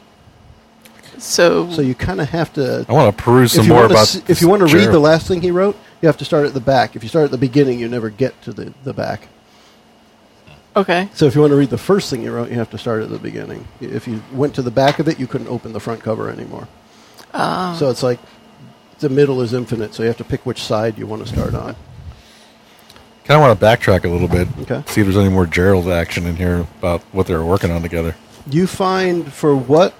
[1.18, 2.84] so, So you kind of have to.
[2.88, 4.02] I want to peruse some more want about.
[4.02, 6.24] s- this if you want to read the last thing he wrote, you have to
[6.24, 6.96] start at the back.
[6.96, 9.28] If you start at the beginning, you never get to the, the back.
[10.76, 11.08] Okay.
[11.14, 13.02] So if you want to read the first thing you wrote, you have to start
[13.02, 13.66] at the beginning.
[13.80, 16.68] If you went to the back of it, you couldn't open the front cover anymore.
[17.34, 17.76] Ah.
[17.78, 18.20] So it's like
[18.98, 21.54] the middle is infinite, so you have to pick which side you want to start
[21.54, 21.76] on.
[23.24, 24.48] Kind of want to backtrack a little bit.
[24.62, 24.82] Okay.
[24.88, 27.82] See if there's any more Gerald action in here about what they were working on
[27.82, 28.16] together.
[28.50, 29.94] You find for what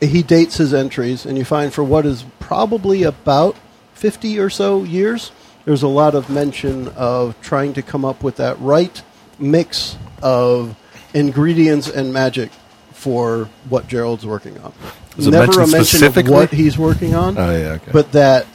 [0.00, 3.56] he dates his entries, and you find for what is probably about
[3.94, 5.32] 50 or so years,
[5.64, 9.02] there's a lot of mention of trying to come up with that right
[9.40, 10.76] mix of
[11.14, 12.50] ingredients and magic
[12.92, 14.72] for what Gerald's working on.
[15.18, 17.72] It Never a mention of what he's working on, Oh yeah.
[17.72, 17.90] Okay.
[17.92, 18.46] but that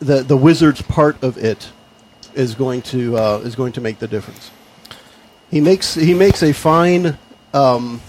[0.00, 1.70] the the wizard's part of it
[2.34, 4.50] is going to uh, is going to make the difference.
[5.50, 7.16] He makes he makes a fine
[7.54, 8.00] um,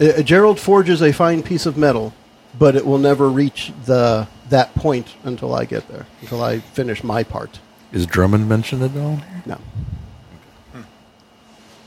[0.00, 2.12] Uh, Gerald forges a fine piece of metal,
[2.58, 7.02] but it will never reach the that point until I get there, until I finish
[7.02, 7.58] my part.
[7.92, 9.20] Is Drummond mentioned at all?
[9.46, 9.58] No.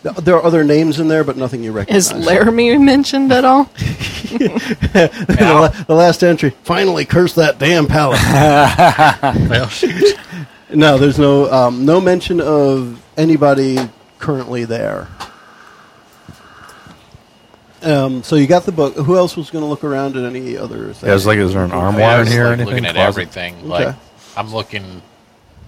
[0.04, 2.12] Th- There are other names in there, but nothing you recognize.
[2.12, 3.64] Is Laramie mentioned at all?
[4.32, 6.52] the, la- the last entry.
[6.64, 8.20] Finally, curse that damn pallet.
[9.50, 10.16] Well, shoot.
[10.74, 13.78] no, there's no um, no mention of anybody
[14.20, 15.08] currently there.
[17.84, 18.96] Um, so you got the book.
[18.96, 21.04] Who else was going to look around at any other things?
[21.04, 22.74] Yeah, is like, is there an I armoire in was, here or like, anything?
[22.76, 23.08] Looking at Closet?
[23.08, 23.98] everything, like Okay.
[24.38, 25.02] I'm looking,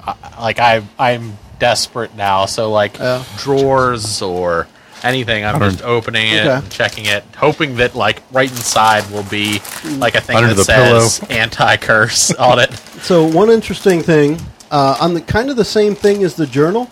[0.06, 2.46] I like I I'm desperate now.
[2.46, 3.24] So like Yeah.
[3.38, 4.68] drawers or
[5.02, 6.56] anything, I'm just opening it Okay.
[6.58, 9.62] and checking it, hoping that like right inside will be
[9.98, 11.00] like a thing Under that the pillow.
[11.08, 12.74] says anti-curse on it.
[13.02, 14.40] So one interesting thing
[14.72, 16.90] uh, on the kind of the same thing as the journal,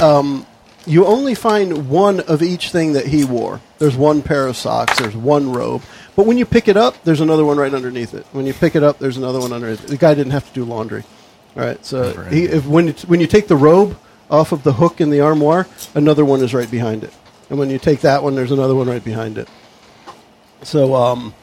[0.00, 0.46] um,
[0.86, 3.60] you only find one of each thing that he wore.
[3.78, 4.98] There's one pair of socks.
[4.98, 5.82] There's one robe.
[6.14, 8.24] But when you pick it up, there's another one right underneath it.
[8.32, 9.88] When you pick it up, there's another one underneath it.
[9.88, 11.02] The guy didn't have to do laundry.
[11.56, 11.84] All right.
[11.84, 13.96] So he, if, when it, when you take the robe
[14.30, 17.12] off of the hook in the armoire, another one is right behind it.
[17.48, 19.48] And when you take that one, there's another one right behind it.
[20.62, 21.34] So um,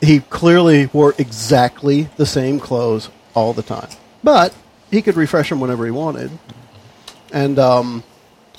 [0.00, 3.88] he clearly wore exactly the same clothes all the time,
[4.22, 4.54] but
[4.90, 6.30] he could refresh them whenever he wanted.
[7.32, 8.02] And um,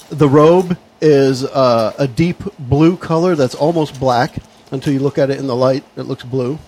[0.10, 4.36] the robe is uh, a deep blue color that's almost black
[4.72, 5.84] until you look at it in the light.
[5.96, 6.60] It looks blue.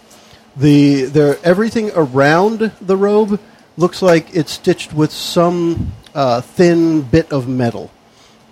[0.55, 3.41] The there everything around the robe
[3.77, 7.91] looks like it's stitched with some uh, thin bit of metal.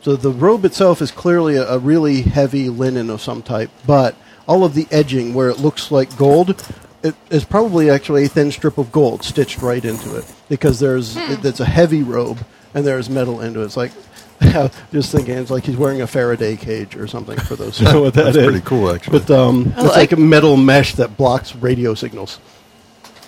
[0.04, 4.16] So the robe itself is clearly a, a really heavy linen of some type, but
[4.48, 6.62] all of the edging where it looks like gold,
[7.02, 11.16] it is probably actually a thin strip of gold stitched right into it because there's
[11.16, 13.66] it, it's a heavy robe and there's metal into it.
[13.66, 13.92] It's like
[14.92, 18.02] just thinking it's like he's wearing a Faraday cage or something for those who know
[18.02, 18.44] what that That's is.
[18.46, 19.20] pretty cool, actually.
[19.20, 22.40] But um, it's like like- a metal mesh that blocks radio signals.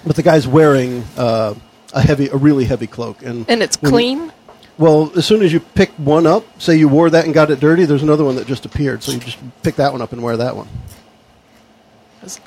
[0.05, 1.55] But the guy's wearing uh,
[1.95, 4.31] a heavy, a really heavy cloak, and And it's clean?
[4.77, 7.59] well, as soon as you pick one up, say you wore that and got it
[7.59, 9.01] dirty, there's another one that just appeared.
[9.01, 10.67] So you just pick that one up and wear that one.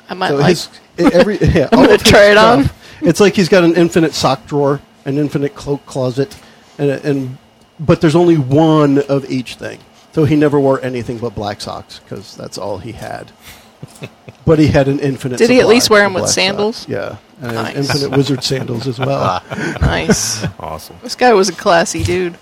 [0.09, 0.47] I might So like.
[0.49, 2.65] his, every, yeah, I'm gonna try it on.
[2.65, 6.37] stuff- It's like he's got an infinite sock drawer, an infinite cloak closet,
[6.77, 7.37] and, and
[7.79, 9.79] but there's only one of each thing.
[10.11, 13.31] So he never wore anything but black socks because that's all he had.
[14.45, 15.37] but he had an infinite.
[15.37, 16.77] Did he at least wear of 'em with sandals?
[16.77, 16.89] socks.
[16.89, 17.75] Yeah, and Nice.
[17.75, 19.41] infinite wizard sandals as well.
[19.81, 20.45] nice.
[20.59, 20.97] Awesome.
[21.03, 22.37] This guy was a classy dude.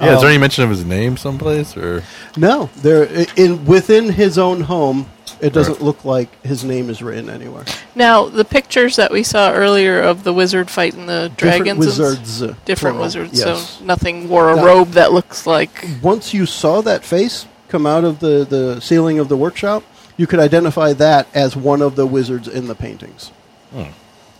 [0.00, 1.76] Yeah, is Um, there any mention of his name someplace?
[1.76, 2.02] or
[2.36, 3.04] No, there
[3.36, 5.06] in within his own home,
[5.40, 5.82] it doesn't Right.
[5.82, 7.64] look like his name is written anywhere.
[7.94, 11.36] Now, the pictures that we saw earlier of the wizard fighting the dragons.
[11.36, 13.38] different and wizards, uh, Different plural, wizards.
[13.38, 13.44] yes.
[13.78, 15.86] So nothing wore a Now- robe that looks like.
[16.02, 19.82] once you saw that face come out of the, the ceiling of the workshop,
[20.16, 23.30] you could identify that as one of the wizards in the paintings.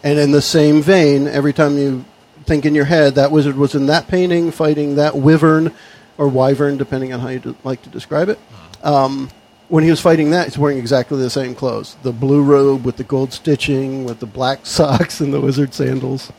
[0.03, 2.05] And in the same vein, every time you
[2.45, 5.73] think in your head that wizard was in that painting fighting that wyvern
[6.19, 8.39] or wyvern, depending on how you d- like to describe it.
[8.83, 9.31] Um,
[9.69, 12.99] when he was fighting that, he's wearing exactly the same clothes the blue robe with
[12.99, 16.31] the gold stitching, with the black socks and the wizard sandals.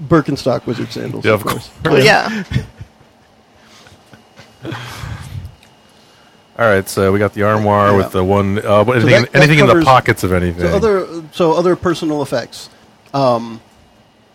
[0.00, 1.70] Birkenstock wizard sandals, Yeah, of of course.
[1.84, 2.44] Well, yeah.
[6.58, 7.96] all right, so we got the armoire Yeah.
[7.96, 8.58] with the one.
[8.58, 10.62] Uh, So anything that- that anything in the pockets of anything?
[10.68, 12.68] So other so other personal effects.
[13.14, 13.60] Um,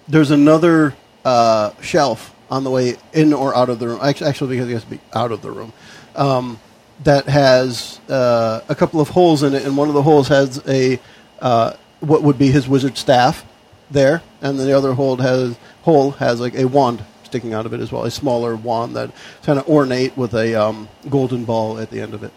[0.07, 0.95] there's another
[1.25, 3.99] uh, shelf on the way in or out of the room.
[4.01, 5.73] Actually, actually because it has to be out of the room.
[6.15, 6.59] Um,
[7.03, 10.61] that has uh, a couple of holes in it, and one of the holes has
[10.67, 10.99] a
[11.41, 13.43] uh, what would be his wizard staff
[13.91, 17.03] there, and then the other hole has hole has like a wand
[17.33, 19.11] sticking out of it as well, a smaller wand that
[19.41, 22.31] kind of ornate with a um, golden ball at the end of it.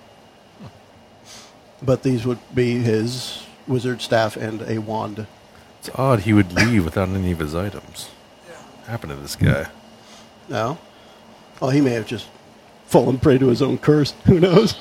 [1.82, 5.26] But these would be his wizard staff and a wand.
[5.80, 8.08] It's odd he would leave without any of his items.
[8.46, 9.68] What happened to this guy?
[10.48, 10.78] No?
[11.60, 12.28] Oh, he may have just
[12.86, 14.12] fallen prey to his own curse.
[14.24, 14.76] Who knows?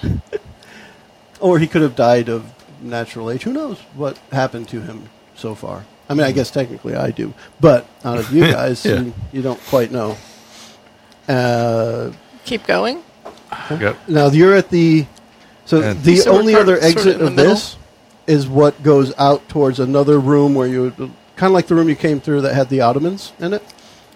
[1.41, 3.43] or he could have died of natural age.
[3.43, 5.83] Who knows what happened to him so far?
[6.09, 7.33] I mean, I guess technically I do.
[7.59, 9.01] But out of you guys, Yeah.
[9.01, 10.17] you, you don't quite know.
[11.27, 12.11] Uh,
[12.45, 13.03] Keep going.
[13.69, 13.97] Yep.
[14.07, 15.05] now, you're at the.
[15.65, 17.51] So And- the So we're only part- other sort of exit in the of middle?
[17.55, 17.75] this
[18.27, 20.95] is what goes out towards another room where you would.
[21.35, 23.63] Kind of like the room you came through that had the ottomans in it.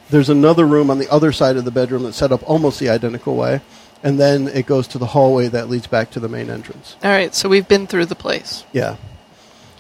[0.10, 2.90] There's another room on the other side of the bedroom that's set up almost the
[2.90, 3.62] identical way.
[4.02, 6.96] And then it goes to the hallway that leads back to the main entrance.
[7.04, 8.64] All right, so we've been through the place.
[8.72, 8.96] Yeah.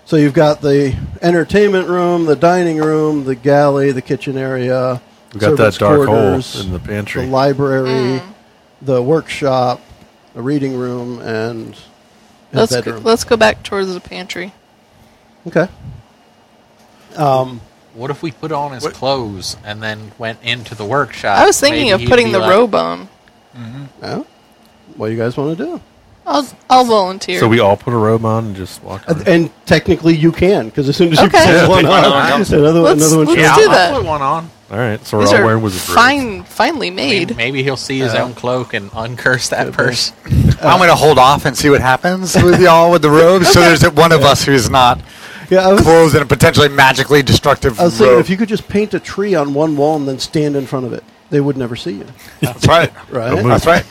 [0.09, 4.99] So you've got the entertainment room, the dining room, the galley, the kitchen area.
[5.35, 7.25] We got that dark quarters, hole in the pantry.
[7.25, 8.19] The library,
[8.81, 9.79] the workshop,
[10.33, 11.83] the reading room, and his
[12.53, 13.03] Let's go, bedroom.
[13.03, 14.51] let's go back towards the pantry.
[15.45, 15.67] okay.
[17.15, 17.61] Um,
[17.93, 21.37] What if we put on his clothes and then went into the workshop?
[21.37, 23.09] I was thinking Maybe of putting the like- robe on.
[24.01, 24.25] well,
[24.95, 25.81] what do you guys want to do?
[26.29, 27.39] I'll I'll volunteer.
[27.39, 29.27] So we all put a robe on and just walk Uh, around.
[29.27, 31.39] And technically, you can because as soon as you Okay.
[31.39, 32.11] put Yeah, one take one on, on.
[32.13, 33.57] another, Let's- another one let's shows Yeah, up.
[33.57, 33.91] do I'll, that.
[33.93, 34.49] I'll put one on.
[34.71, 35.95] all right, so we're These all are wearing wizard robes.
[35.95, 37.35] fine, finely I mean, made.
[37.37, 38.23] maybe he'll see his Yeah.
[38.23, 40.15] own cloak and uncurse that person.
[40.61, 43.49] I'm going to hold off and see what happens with y'all with the robes.
[43.51, 44.99] So there's one of us who's not
[45.49, 48.19] Yeah, I was, clothed in a potentially magically destructive I was thinking robe.
[48.25, 50.85] if you could just paint a tree on one wall and then stand in front
[50.85, 52.05] of it, they would never see you.
[52.41, 52.91] That's right.
[53.09, 53.43] Right?
[53.43, 53.83] That's right.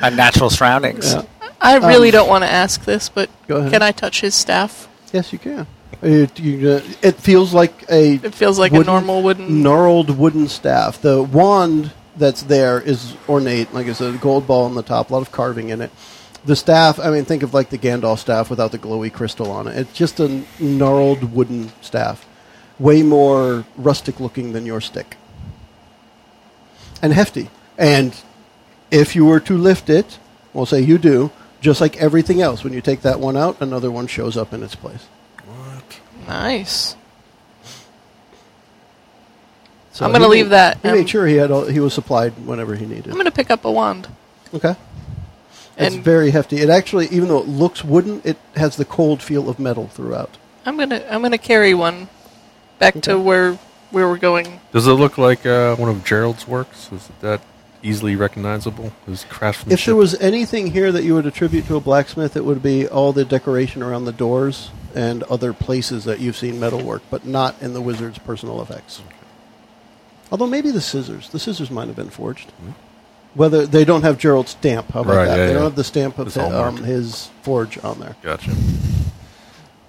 [0.00, 1.12] And natural surroundings.
[1.14, 1.22] Yeah.
[1.60, 3.72] I really Um, don't want to ask this, but Go ahead.
[3.72, 4.88] can I touch his staff?
[5.12, 5.66] Yes, you can.
[6.02, 9.62] It, you, uh, it feels like a It feels like a normal wooden.
[9.62, 11.00] gnarled wooden staff.
[11.00, 15.10] The wand that's there is ornate, like I said, a gold ball on the top,
[15.10, 15.90] a lot of carving in it.
[16.44, 19.66] The staff, I mean, think of like the Gandalf staff without the glowy crystal on
[19.66, 19.76] it.
[19.76, 22.24] It's just a gnarled wooden staff,
[22.78, 25.16] way more rustic looking than your stick,
[27.02, 27.50] and hefty.
[27.76, 28.14] And
[28.90, 30.18] if you were to lift it,
[30.52, 31.30] we'll say you do,
[31.60, 34.62] just like everything else, when you take that one out, another one shows up in
[34.62, 35.06] its place.
[35.46, 36.00] What?
[36.26, 36.94] Nice.
[39.92, 42.32] So I'm gonna leave that, He um, made sure he had all, he was supplied
[42.46, 43.06] whenever he needed.
[43.08, 44.06] I'm going to pick up a wand.
[44.54, 44.76] Okay.
[45.76, 46.58] It's And- very hefty.
[46.58, 50.36] It actually, even though it looks wooden, it has the cold feel of metal throughout.
[50.64, 52.08] I'm gonna I'm gonna carry one
[52.78, 53.12] back Okay.
[53.12, 53.58] to where
[53.90, 54.60] where we're going.
[54.72, 56.90] Does it look like uh, one of Gerald's works?
[56.92, 57.40] Is it that
[57.82, 58.92] easily recognizable?
[59.06, 59.78] His craftsmanship.
[59.80, 62.86] If there was anything here that you would attribute to a blacksmith, it would be
[62.88, 67.60] all the decoration around the doors and other places that you've seen metalwork, but not
[67.62, 69.02] in the wizard's personal effects.
[70.30, 71.30] Although maybe the scissors.
[71.30, 72.52] The scissors might have been forged.
[73.34, 75.36] Whether they don't have Gerald's stamp, how about Right, that?
[75.38, 75.64] yeah, they don't yeah.
[75.64, 78.16] have the stamp of It's hi- all um, his forge on there.
[78.22, 78.50] Gotcha.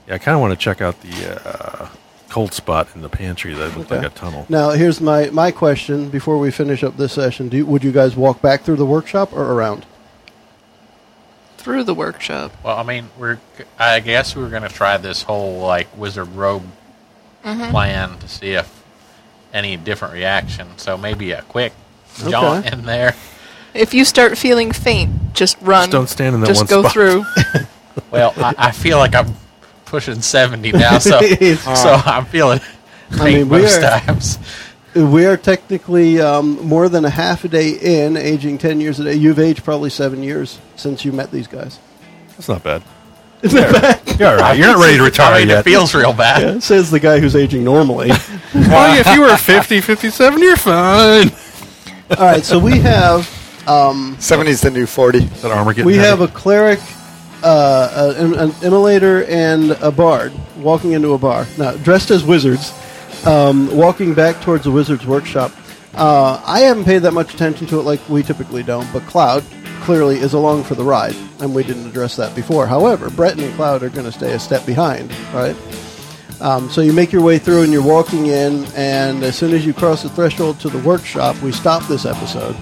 [0.07, 1.41] Yeah, I kind of want to check out the
[1.83, 1.87] uh,
[2.29, 4.01] cold spot in the pantry that looked Okay.
[4.01, 4.45] like a tunnel.
[4.49, 7.49] Now, here's my, my question before we finish up this session.
[7.49, 9.85] Do you, would you guys walk back through the workshop or around?
[11.57, 12.53] Through the workshop.
[12.63, 13.39] Well, I mean, we're.
[13.77, 16.63] I guess we are going to try this whole like wizard robe
[17.43, 17.69] mm-hmm.
[17.71, 18.83] plan to see if
[19.53, 20.69] any different reaction.
[20.77, 21.73] So maybe a quick
[22.15, 23.13] jaunt in there.
[23.73, 25.83] If you start feeling faint, just run.
[25.83, 26.93] Just don't stand in that Just one go spot.
[26.93, 27.25] through.
[28.11, 29.35] Well, I, I feel like I'm
[29.89, 31.19] pushing seventy now, so
[31.55, 32.59] so I'm feeling
[33.09, 34.39] faint mean, we most are- times.
[34.95, 39.03] We are technically um, more than a half a day in, aging 10 years a
[39.03, 39.13] day.
[39.13, 41.77] You've aged probably seven years since you met these guys.
[42.29, 42.81] That's not bad.
[43.43, 43.61] You're
[44.29, 44.57] all right.
[44.57, 45.59] You're not ready to retire I mean, yet.
[45.59, 46.63] it feels real bad.
[46.63, 48.09] Says the guy who's aging normally.
[48.55, 51.29] well, if you were 50, 57, you're fine.
[52.17, 53.21] All right, so we have
[53.67, 55.19] 70's the new 40.
[55.19, 56.07] Is that armor getting we heavy?
[56.07, 56.79] have a cleric,
[57.43, 61.45] uh, an, an immolator, and a bard walking into a bar.
[61.57, 62.73] Now, dressed as wizards,
[63.25, 65.51] um, walking back towards the wizard's workshop.
[65.93, 69.43] Uh, I haven't paid that much attention to it like we typically don't, but Cloud
[69.81, 72.67] clearly is along for the ride, and we didn't address that before.
[72.67, 75.55] However, Breton and Cloud are going to stay a step behind, right?
[76.41, 79.65] Um, so you make your way through and you're walking in, and as soon as
[79.65, 82.55] you cross the threshold to the workshop, we stop this episode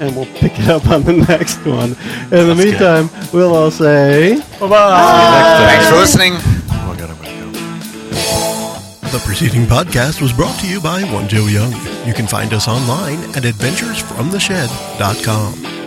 [0.00, 1.94] and we'll pick it up on the next one.
[2.32, 4.40] In the meantime, we'll all say.
[4.58, 5.66] bye bye.
[5.68, 6.34] Thanks for listening.
[6.36, 7.50] Oh, God, I'm gonna go.
[9.10, 11.72] The preceding podcast was brought to you by One Joe Young.
[12.06, 15.79] You can find us online at adventuresfromtheshed.com.